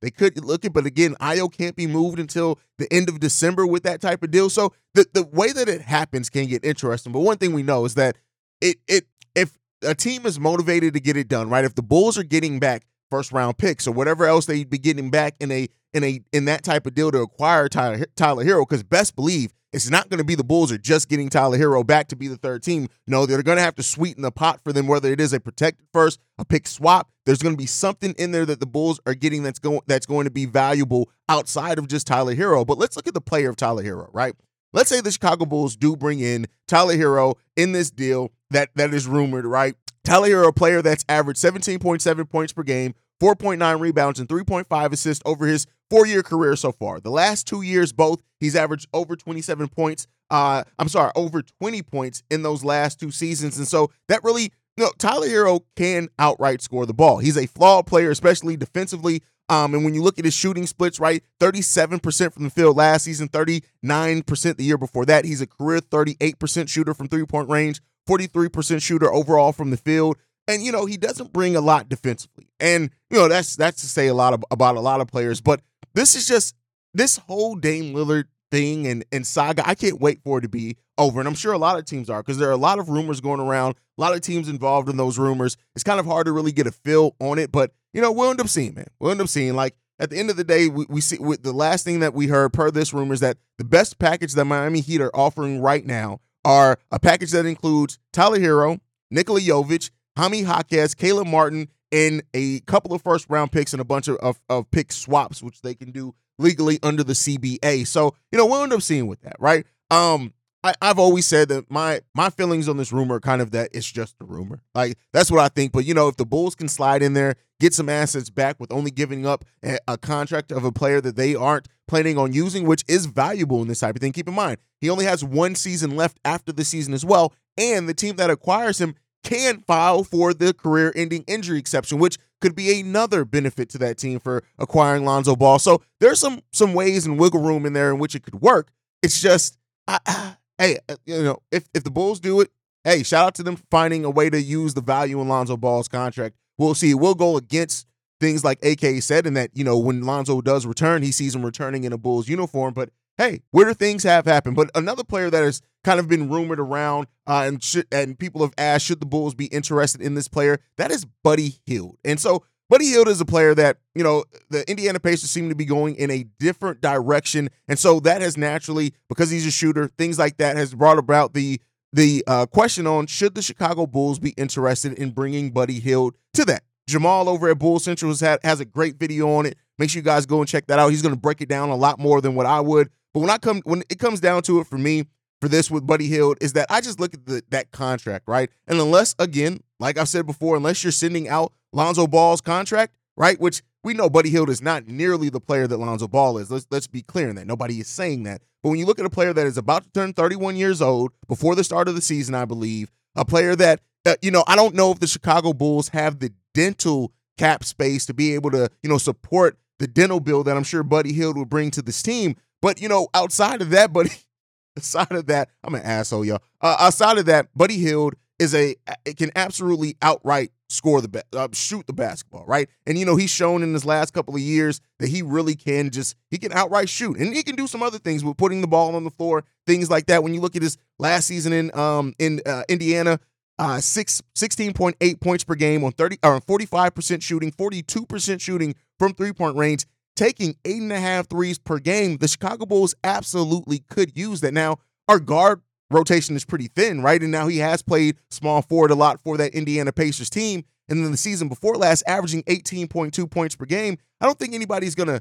they 0.00 0.10
could 0.10 0.42
look 0.44 0.64
at, 0.64 0.72
but 0.72 0.86
again, 0.86 1.14
Io 1.20 1.48
can't 1.48 1.76
be 1.76 1.86
moved 1.86 2.18
until 2.18 2.58
the 2.78 2.92
end 2.92 3.08
of 3.08 3.20
December 3.20 3.66
with 3.66 3.82
that 3.84 4.00
type 4.00 4.22
of 4.22 4.30
deal. 4.30 4.48
So 4.48 4.72
the, 4.94 5.06
the 5.12 5.24
way 5.24 5.52
that 5.52 5.68
it 5.68 5.82
happens 5.82 6.30
can 6.30 6.46
get 6.46 6.64
interesting. 6.64 7.12
But 7.12 7.20
one 7.20 7.36
thing 7.36 7.52
we 7.52 7.62
know 7.62 7.84
is 7.84 7.94
that 7.94 8.16
it 8.60 8.78
it 8.88 9.06
if 9.34 9.58
a 9.82 9.94
team 9.94 10.26
is 10.26 10.40
motivated 10.40 10.94
to 10.94 11.00
get 11.00 11.16
it 11.16 11.28
done, 11.28 11.50
right? 11.50 11.64
If 11.64 11.74
the 11.74 11.82
Bulls 11.82 12.18
are 12.18 12.22
getting 12.22 12.58
back 12.58 12.86
first 13.10 13.32
round 13.32 13.58
picks 13.58 13.86
or 13.86 13.92
whatever 13.92 14.26
else 14.26 14.46
they'd 14.46 14.68
be 14.68 14.78
getting 14.78 15.10
back 15.10 15.36
in 15.40 15.52
a 15.52 15.68
in 15.96 16.04
a 16.04 16.20
in 16.32 16.44
that 16.44 16.62
type 16.62 16.86
of 16.86 16.94
deal 16.94 17.10
to 17.10 17.20
acquire 17.20 17.68
Tyler 17.68 18.04
Tyler 18.16 18.44
Herro 18.44 18.68
because 18.68 18.82
best 18.82 19.16
believe 19.16 19.52
it's 19.72 19.90
not 19.90 20.08
going 20.08 20.18
to 20.18 20.24
be 20.24 20.34
the 20.34 20.44
Bulls 20.44 20.70
are 20.70 20.78
just 20.78 21.08
getting 21.08 21.28
Tyler 21.28 21.58
Herro 21.58 21.84
back 21.84 22.08
to 22.08 22.16
be 22.16 22.28
the 22.28 22.36
third 22.36 22.62
team. 22.62 22.88
No, 23.06 23.26
they're 23.26 23.42
going 23.42 23.56
to 23.56 23.62
have 23.62 23.74
to 23.76 23.82
sweeten 23.82 24.22
the 24.22 24.30
pot 24.30 24.60
for 24.62 24.72
them, 24.72 24.86
whether 24.86 25.10
it 25.10 25.20
is 25.20 25.32
a 25.32 25.40
protected 25.40 25.86
first, 25.92 26.20
a 26.38 26.44
pick 26.44 26.66
swap. 26.68 27.10
There's 27.24 27.42
going 27.42 27.54
to 27.54 27.58
be 27.58 27.66
something 27.66 28.14
in 28.18 28.30
there 28.30 28.46
that 28.46 28.60
the 28.60 28.66
Bulls 28.66 29.00
are 29.06 29.14
getting 29.14 29.42
that's 29.42 29.58
going 29.58 29.80
that's 29.86 30.06
going 30.06 30.24
to 30.24 30.30
be 30.30 30.44
valuable 30.44 31.10
outside 31.28 31.78
of 31.78 31.88
just 31.88 32.06
Tyler 32.06 32.34
Herro. 32.34 32.66
But 32.66 32.78
let's 32.78 32.96
look 32.96 33.08
at 33.08 33.14
the 33.14 33.20
player 33.20 33.48
of 33.48 33.56
Tyler 33.56 33.82
Herro, 33.82 34.10
right? 34.12 34.34
Let's 34.72 34.90
say 34.90 35.00
the 35.00 35.10
Chicago 35.10 35.46
Bulls 35.46 35.76
do 35.76 35.96
bring 35.96 36.20
in 36.20 36.46
Tyler 36.68 36.96
Herro 36.96 37.36
in 37.56 37.72
this 37.72 37.90
deal 37.90 38.32
that 38.50 38.68
that 38.74 38.92
is 38.92 39.06
rumored, 39.06 39.46
right? 39.46 39.74
Tyler 40.04 40.28
Herro, 40.28 40.48
a 40.48 40.52
player 40.52 40.82
that's 40.82 41.04
averaged 41.08 41.40
17.7 41.40 42.30
points 42.30 42.52
per 42.52 42.62
game, 42.62 42.94
4.9 43.20 43.80
rebounds, 43.80 44.20
and 44.20 44.28
3.5 44.28 44.92
assists 44.92 45.22
over 45.26 45.46
his 45.46 45.66
four 45.90 46.06
year 46.06 46.22
career 46.22 46.56
so 46.56 46.72
far. 46.72 47.00
The 47.00 47.10
last 47.10 47.46
two 47.46 47.62
years, 47.62 47.92
both, 47.92 48.20
he's 48.40 48.56
averaged 48.56 48.88
over 48.92 49.16
27 49.16 49.68
points. 49.68 50.06
Uh, 50.30 50.64
I'm 50.78 50.88
sorry, 50.88 51.12
over 51.14 51.42
20 51.42 51.82
points 51.82 52.22
in 52.30 52.42
those 52.42 52.64
last 52.64 52.98
two 52.98 53.10
seasons. 53.10 53.58
And 53.58 53.66
so 53.68 53.90
that 54.08 54.24
really, 54.24 54.52
you 54.76 54.84
know, 54.84 54.90
Tyler 54.98 55.28
Herro 55.28 55.60
can 55.76 56.08
outright 56.18 56.60
score 56.60 56.84
the 56.84 56.94
ball. 56.94 57.18
He's 57.18 57.36
a 57.36 57.46
flawed 57.46 57.86
player, 57.86 58.10
especially 58.10 58.56
defensively. 58.56 59.22
Um, 59.48 59.74
and 59.74 59.84
when 59.84 59.94
you 59.94 60.02
look 60.02 60.18
at 60.18 60.24
his 60.24 60.34
shooting 60.34 60.66
splits, 60.66 60.98
right, 60.98 61.22
37% 61.40 62.32
from 62.32 62.44
the 62.44 62.50
field 62.50 62.76
last 62.76 63.04
season, 63.04 63.28
39% 63.28 64.56
the 64.56 64.64
year 64.64 64.76
before 64.76 65.06
that. 65.06 65.24
He's 65.24 65.40
a 65.40 65.46
career 65.46 65.80
38% 65.80 66.68
shooter 66.68 66.94
from 66.94 67.08
three 67.08 67.24
point 67.24 67.48
range, 67.48 67.80
43% 68.08 68.82
shooter 68.82 69.12
overall 69.12 69.52
from 69.52 69.70
the 69.70 69.76
field. 69.76 70.16
And 70.48 70.62
you 70.62 70.72
know, 70.72 70.86
he 70.86 70.96
doesn't 70.96 71.32
bring 71.32 71.56
a 71.56 71.60
lot 71.60 71.88
defensively. 71.88 72.48
And 72.60 72.90
you 73.10 73.18
know, 73.18 73.28
that's 73.28 73.56
that's 73.56 73.80
to 73.82 73.88
say 73.88 74.06
a 74.06 74.14
lot 74.14 74.32
of, 74.32 74.44
about 74.50 74.76
a 74.76 74.80
lot 74.80 75.00
of 75.00 75.08
players, 75.08 75.40
but 75.40 75.60
this 75.94 76.14
is 76.14 76.26
just 76.26 76.54
this 76.94 77.18
whole 77.18 77.56
Dame 77.56 77.94
Lillard 77.94 78.24
thing 78.50 78.86
and, 78.86 79.04
and 79.12 79.26
saga. 79.26 79.66
I 79.68 79.74
can't 79.74 80.00
wait 80.00 80.20
for 80.22 80.38
it 80.38 80.42
to 80.42 80.48
be 80.48 80.76
over. 80.98 81.20
And 81.20 81.28
I'm 81.28 81.34
sure 81.34 81.52
a 81.52 81.58
lot 81.58 81.78
of 81.78 81.84
teams 81.84 82.08
are 82.08 82.22
because 82.22 82.38
there 82.38 82.48
are 82.48 82.52
a 82.52 82.56
lot 82.56 82.78
of 82.78 82.88
rumors 82.88 83.20
going 83.20 83.40
around, 83.40 83.76
a 83.98 84.00
lot 84.00 84.14
of 84.14 84.20
teams 84.20 84.48
involved 84.48 84.88
in 84.88 84.96
those 84.96 85.18
rumors. 85.18 85.56
It's 85.74 85.84
kind 85.84 86.00
of 86.00 86.06
hard 86.06 86.26
to 86.26 86.32
really 86.32 86.52
get 86.52 86.66
a 86.66 86.72
feel 86.72 87.14
on 87.20 87.38
it, 87.38 87.50
but 87.52 87.72
you 87.92 88.00
know, 88.00 88.12
we'll 88.12 88.30
end 88.30 88.40
up 88.40 88.48
seeing, 88.48 88.74
man. 88.74 88.86
We'll 88.98 89.10
end 89.10 89.20
up 89.20 89.28
seeing 89.28 89.54
like 89.54 89.74
at 89.98 90.10
the 90.10 90.18
end 90.18 90.30
of 90.30 90.36
the 90.36 90.44
day, 90.44 90.68
we, 90.68 90.86
we 90.88 91.00
see 91.00 91.18
with 91.18 91.42
the 91.42 91.52
last 91.52 91.84
thing 91.84 92.00
that 92.00 92.14
we 92.14 92.26
heard 92.26 92.52
per 92.52 92.70
this 92.70 92.92
rumor 92.92 93.14
is 93.14 93.20
that 93.20 93.38
the 93.58 93.64
best 93.64 93.98
package 93.98 94.34
that 94.34 94.44
Miami 94.44 94.80
Heat 94.80 95.00
are 95.00 95.14
offering 95.14 95.60
right 95.60 95.84
now 95.84 96.20
are 96.44 96.78
a 96.90 96.98
package 96.98 97.32
that 97.32 97.46
includes 97.46 97.98
Tyler 98.12 98.38
Herro, 98.38 98.78
Nikola 99.10 99.40
Jovic, 99.40 99.90
Jaime 100.16 100.42
Jaquez, 100.42 100.94
Caleb 100.94 101.26
Martin, 101.26 101.68
and 101.92 102.22
a 102.34 102.60
couple 102.60 102.92
of 102.92 103.02
first 103.02 103.26
round 103.28 103.52
picks 103.52 103.72
and 103.72 103.80
a 103.80 103.84
bunch 103.84 104.08
of, 104.08 104.16
of, 104.16 104.40
of 104.48 104.70
pick 104.70 104.92
swaps, 104.92 105.42
which 105.42 105.62
they 105.62 105.74
can 105.74 105.90
do 105.90 106.14
legally 106.38 106.78
under 106.82 107.04
the 107.04 107.12
CBA. 107.12 107.86
So, 107.86 108.14
you 108.30 108.38
know, 108.38 108.46
we'll 108.46 108.62
end 108.62 108.72
up 108.72 108.82
seeing 108.82 109.06
with 109.06 109.20
that, 109.22 109.36
right? 109.38 109.66
Um, 109.90 110.32
I, 110.64 110.74
have 110.82 110.98
always 110.98 111.26
said 111.26 111.48
that 111.50 111.70
my 111.70 112.00
my 112.14 112.28
feelings 112.28 112.68
on 112.68 112.76
this 112.76 112.92
rumor 112.92 113.20
kind 113.20 113.40
of 113.40 113.52
that 113.52 113.70
it's 113.72 113.90
just 113.90 114.16
a 114.20 114.24
rumor. 114.24 114.62
Like 114.74 114.98
that's 115.12 115.30
what 115.30 115.40
I 115.40 115.48
think. 115.48 115.72
But 115.72 115.84
you 115.84 115.94
know, 115.94 116.08
if 116.08 116.16
the 116.16 116.26
Bulls 116.26 116.54
can 116.54 116.68
slide 116.68 117.02
in 117.02 117.12
there, 117.12 117.36
get 117.60 117.72
some 117.72 117.88
assets 117.88 118.30
back 118.30 118.58
with 118.58 118.72
only 118.72 118.90
giving 118.90 119.26
up 119.26 119.44
a, 119.64 119.78
a 119.86 119.96
contract 119.96 120.50
of 120.50 120.64
a 120.64 120.72
player 120.72 121.00
that 121.00 121.14
they 121.14 121.34
aren't 121.34 121.68
planning 121.86 122.18
on 122.18 122.32
using, 122.32 122.66
which 122.66 122.84
is 122.88 123.06
valuable 123.06 123.62
in 123.62 123.68
this 123.68 123.80
type 123.80 123.94
of 123.94 124.00
thing. 124.00 124.12
Keep 124.12 124.28
in 124.28 124.34
mind, 124.34 124.58
he 124.80 124.90
only 124.90 125.04
has 125.04 125.22
one 125.22 125.54
season 125.54 125.94
left 125.94 126.18
after 126.24 126.52
the 126.52 126.64
season 126.64 126.94
as 126.94 127.04
well, 127.04 127.32
and 127.56 127.88
the 127.88 127.94
team 127.94 128.16
that 128.16 128.30
acquires 128.30 128.80
him 128.80 128.96
can 129.26 129.60
file 129.62 130.04
for 130.04 130.32
the 130.32 130.54
career 130.54 130.92
ending 130.94 131.24
injury 131.26 131.58
exception, 131.58 131.98
which 131.98 132.16
could 132.40 132.54
be 132.54 132.80
another 132.80 133.24
benefit 133.24 133.68
to 133.70 133.78
that 133.78 133.98
team 133.98 134.20
for 134.20 134.44
acquiring 134.56 135.04
Lonzo 135.04 135.34
Ball. 135.34 135.58
So 135.58 135.82
there's 135.98 136.20
some 136.20 136.42
some 136.52 136.74
ways 136.74 137.06
and 137.06 137.18
wiggle 137.18 137.40
room 137.40 137.66
in 137.66 137.72
there 137.72 137.90
in 137.90 137.98
which 137.98 138.14
it 138.14 138.22
could 138.22 138.40
work. 138.40 138.68
It's 139.02 139.20
just, 139.20 139.58
I, 139.88 140.36
hey, 140.58 140.78
uh, 140.88 140.94
you 141.06 141.24
know, 141.24 141.38
if 141.50 141.64
if 141.74 141.82
the 141.82 141.90
Bulls 141.90 142.20
do 142.20 142.40
it, 142.40 142.50
hey, 142.84 143.02
shout 143.02 143.26
out 143.26 143.34
to 143.36 143.42
them 143.42 143.58
finding 143.68 144.04
a 144.04 144.10
way 144.10 144.30
to 144.30 144.40
use 144.40 144.74
the 144.74 144.80
value 144.80 145.20
in 145.20 145.28
Lonzo 145.28 145.56
Ball's 145.56 145.88
contract. 145.88 146.36
We'll 146.56 146.74
see. 146.74 146.94
We'll 146.94 147.16
go 147.16 147.36
against 147.36 147.88
things 148.20 148.44
like 148.44 148.64
AK 148.64 149.02
said, 149.02 149.26
and 149.26 149.36
that 149.36 149.50
you 149.54 149.64
know 149.64 149.76
when 149.76 150.02
Lonzo 150.02 150.40
does 150.40 150.66
return, 150.66 151.02
he 151.02 151.10
sees 151.10 151.34
him 151.34 151.44
returning 151.44 151.82
in 151.82 151.92
a 151.92 151.98
Bulls 151.98 152.28
uniform. 152.28 152.74
But 152.74 152.90
hey, 153.18 153.40
weirder 153.52 153.74
things 153.74 154.02
have 154.02 154.24
happened. 154.24 154.56
But 154.56 154.70
another 154.74 155.04
player 155.04 155.30
that 155.30 155.42
has 155.42 155.62
kind 155.84 156.00
of 156.00 156.08
been 156.08 156.28
rumored 156.28 156.60
around, 156.60 157.06
uh, 157.26 157.44
and 157.46 157.62
should, 157.62 157.86
and 157.90 158.18
people 158.18 158.42
have 158.42 158.54
asked, 158.58 158.86
should 158.86 159.00
the 159.00 159.06
Bulls 159.06 159.34
be 159.34 159.46
interested 159.46 160.00
in 160.00 160.14
this 160.14 160.28
player? 160.28 160.60
That 160.76 160.90
is 160.90 161.04
Buddy 161.22 161.54
Hield. 161.64 161.98
And 162.04 162.20
so 162.20 162.44
Buddy 162.68 162.86
Hield 162.86 163.08
is 163.08 163.20
a 163.20 163.24
player 163.24 163.54
that, 163.54 163.78
you 163.94 164.02
know, 164.02 164.24
the 164.50 164.68
Indiana 164.68 164.98
Pacers 164.98 165.30
seem 165.30 165.48
to 165.48 165.54
be 165.54 165.64
going 165.64 165.94
in 165.94 166.10
a 166.10 166.24
different 166.38 166.80
direction. 166.80 167.48
And 167.68 167.78
so 167.78 168.00
that 168.00 168.20
has 168.20 168.36
naturally, 168.36 168.92
because 169.08 169.30
he's 169.30 169.46
a 169.46 169.50
shooter, 169.50 169.88
things 169.96 170.18
like 170.18 170.38
that 170.38 170.56
has 170.56 170.74
brought 170.74 170.98
about 170.98 171.34
the 171.34 171.60
the 171.92 172.22
uh, 172.26 172.44
question 172.44 172.86
on 172.86 173.06
should 173.06 173.34
the 173.34 173.40
Chicago 173.40 173.86
Bulls 173.86 174.18
be 174.18 174.30
interested 174.30 174.92
in 174.94 175.12
bringing 175.12 175.50
Buddy 175.50 175.80
Hield 175.80 176.14
to 176.34 176.44
that. 176.44 176.62
Jamal 176.86 177.28
over 177.28 177.48
at 177.48 177.58
Bull 177.58 177.78
Central 177.78 178.10
has, 178.10 178.20
had, 178.20 178.38
has 178.42 178.60
a 178.60 178.64
great 178.64 178.96
video 178.96 179.30
on 179.36 179.46
it. 179.46 179.56
Make 179.78 179.90
sure 179.90 180.00
you 180.00 180.04
guys 180.04 180.26
go 180.26 180.40
and 180.40 180.48
check 180.48 180.66
that 180.66 180.78
out. 180.78 180.90
He's 180.90 181.00
going 181.00 181.14
to 181.14 181.20
break 181.20 181.40
it 181.40 181.48
down 181.48 181.70
a 181.70 181.76
lot 181.76 181.98
more 181.98 182.20
than 182.20 182.34
what 182.34 182.44
I 182.44 182.60
would. 182.60 182.90
But 183.16 183.20
when 183.20 183.30
I 183.30 183.38
come 183.38 183.62
when 183.64 183.82
it 183.88 183.98
comes 183.98 184.20
down 184.20 184.42
to 184.42 184.60
it 184.60 184.66
for 184.66 184.76
me 184.76 185.04
for 185.40 185.48
this 185.48 185.70
with 185.70 185.86
Buddy 185.86 186.06
Hield 186.06 186.36
is 186.42 186.52
that 186.52 186.66
I 186.68 186.82
just 186.82 187.00
look 187.00 187.14
at 187.14 187.24
the, 187.24 187.42
that 187.48 187.70
contract, 187.70 188.28
right? 188.28 188.50
And 188.68 188.78
unless 188.78 189.14
again, 189.18 189.60
like 189.80 189.96
I've 189.96 190.10
said 190.10 190.26
before, 190.26 190.54
unless 190.54 190.84
you're 190.84 190.92
sending 190.92 191.26
out 191.26 191.54
Lonzo 191.72 192.06
Ball's 192.06 192.42
contract, 192.42 192.94
right? 193.16 193.40
Which 193.40 193.62
we 193.82 193.94
know 193.94 194.10
Buddy 194.10 194.28
Hield 194.28 194.50
is 194.50 194.60
not 194.60 194.86
nearly 194.86 195.30
the 195.30 195.40
player 195.40 195.66
that 195.66 195.78
Lonzo 195.78 196.06
Ball 196.06 196.36
is. 196.36 196.50
Let's 196.50 196.66
let's 196.70 196.88
be 196.88 197.00
clear 197.00 197.30
in 197.30 197.36
that. 197.36 197.46
Nobody 197.46 197.80
is 197.80 197.88
saying 197.88 198.24
that. 198.24 198.42
But 198.62 198.68
when 198.68 198.78
you 198.78 198.84
look 198.84 198.98
at 198.98 199.06
a 199.06 199.10
player 199.10 199.32
that 199.32 199.46
is 199.46 199.56
about 199.56 199.84
to 199.84 199.90
turn 199.92 200.12
31 200.12 200.56
years 200.56 200.82
old 200.82 201.10
before 201.26 201.54
the 201.54 201.64
start 201.64 201.88
of 201.88 201.94
the 201.94 202.02
season, 202.02 202.34
I 202.34 202.44
believe, 202.44 202.92
a 203.14 203.24
player 203.24 203.56
that 203.56 203.80
uh, 204.04 204.16
you 204.20 204.30
know, 204.30 204.44
I 204.46 204.56
don't 204.56 204.74
know 204.74 204.92
if 204.92 205.00
the 205.00 205.06
Chicago 205.06 205.54
Bulls 205.54 205.88
have 205.88 206.18
the 206.18 206.34
dental 206.52 207.14
cap 207.38 207.64
space 207.64 208.04
to 208.04 208.12
be 208.12 208.34
able 208.34 208.50
to, 208.50 208.68
you 208.82 208.90
know, 208.90 208.98
support 208.98 209.56
the 209.78 209.86
dental 209.86 210.20
bill 210.20 210.42
that 210.44 210.56
I'm 210.56 210.64
sure 210.64 210.82
Buddy 210.82 211.14
Hield 211.14 211.36
would 211.38 211.48
bring 211.48 211.70
to 211.72 211.82
this 211.82 212.02
team. 212.02 212.36
But 212.66 212.82
you 212.82 212.88
know, 212.88 213.06
outside 213.14 213.62
of 213.62 213.70
that, 213.70 213.92
Buddy, 213.92 214.10
outside 214.76 215.12
of 215.12 215.26
that, 215.26 215.50
I'm 215.62 215.76
an 215.76 215.82
asshole, 215.82 216.24
y'all. 216.24 216.42
Uh, 216.60 216.74
outside 216.80 217.16
of 217.16 217.26
that, 217.26 217.46
Buddy 217.54 217.76
Hield 217.76 218.14
is 218.40 218.56
a 218.56 218.74
it 219.04 219.16
can 219.16 219.30
absolutely 219.36 219.96
outright 220.02 220.50
score 220.68 221.00
the 221.00 221.22
uh, 221.32 221.46
shoot 221.52 221.86
the 221.86 221.92
basketball, 221.92 222.44
right? 222.44 222.68
And 222.84 222.98
you 222.98 223.06
know 223.06 223.14
he's 223.14 223.30
shown 223.30 223.62
in 223.62 223.72
his 223.72 223.84
last 223.84 224.12
couple 224.12 224.34
of 224.34 224.40
years 224.40 224.80
that 224.98 225.06
he 225.06 225.22
really 225.22 225.54
can 225.54 225.90
just 225.90 226.16
he 226.28 226.38
can 226.38 226.52
outright 226.52 226.88
shoot, 226.88 227.16
and 227.18 227.32
he 227.32 227.44
can 227.44 227.54
do 227.54 227.68
some 227.68 227.84
other 227.84 228.00
things 228.00 228.24
with 228.24 228.36
putting 228.36 228.62
the 228.62 228.66
ball 228.66 228.96
on 228.96 229.04
the 229.04 229.12
floor, 229.12 229.44
things 229.64 229.88
like 229.88 230.06
that. 230.06 230.24
When 230.24 230.34
you 230.34 230.40
look 230.40 230.56
at 230.56 230.62
his 230.62 230.76
last 230.98 231.28
season 231.28 231.52
in 231.52 231.70
um 231.78 232.14
in 232.18 232.40
uh, 232.44 232.64
Indiana, 232.68 233.20
uh, 233.60 233.80
six, 233.80 234.22
16.8 234.34 235.20
points 235.20 235.44
per 235.44 235.54
game 235.54 235.84
on 235.84 235.92
30 235.92 236.18
or 236.24 236.40
45% 236.40 237.22
shooting, 237.22 237.52
42% 237.52 238.40
shooting 238.40 238.74
from 238.98 239.14
three 239.14 239.32
point 239.32 239.56
range 239.56 239.86
taking 240.16 240.56
eight 240.64 240.82
and 240.82 240.92
a 240.92 240.98
half 240.98 241.28
threes 241.28 241.58
per 241.58 241.78
game, 241.78 242.16
the 242.16 242.28
Chicago 242.28 242.66
Bulls 242.66 242.94
absolutely 243.04 243.80
could 243.90 244.16
use 244.16 244.40
that. 244.40 244.54
Now, 244.54 244.78
our 245.08 245.20
guard 245.20 245.60
rotation 245.90 246.34
is 246.34 246.44
pretty 246.44 246.68
thin, 246.68 247.02
right? 247.02 247.22
And 247.22 247.30
now 247.30 247.46
he 247.46 247.58
has 247.58 247.82
played 247.82 248.16
small 248.30 248.62
forward 248.62 248.90
a 248.90 248.94
lot 248.94 249.20
for 249.20 249.36
that 249.36 249.54
Indiana 249.54 249.92
Pacers 249.92 250.30
team. 250.30 250.64
And 250.88 251.04
then 251.04 251.10
the 251.10 251.16
season 251.16 251.48
before 251.48 251.76
last, 251.76 252.02
averaging 252.06 252.42
18.2 252.44 253.30
points 253.30 253.56
per 253.56 253.64
game. 253.64 253.98
I 254.20 254.26
don't 254.26 254.38
think 254.38 254.54
anybody's 254.54 254.94
going 254.94 255.08
to 255.08 255.20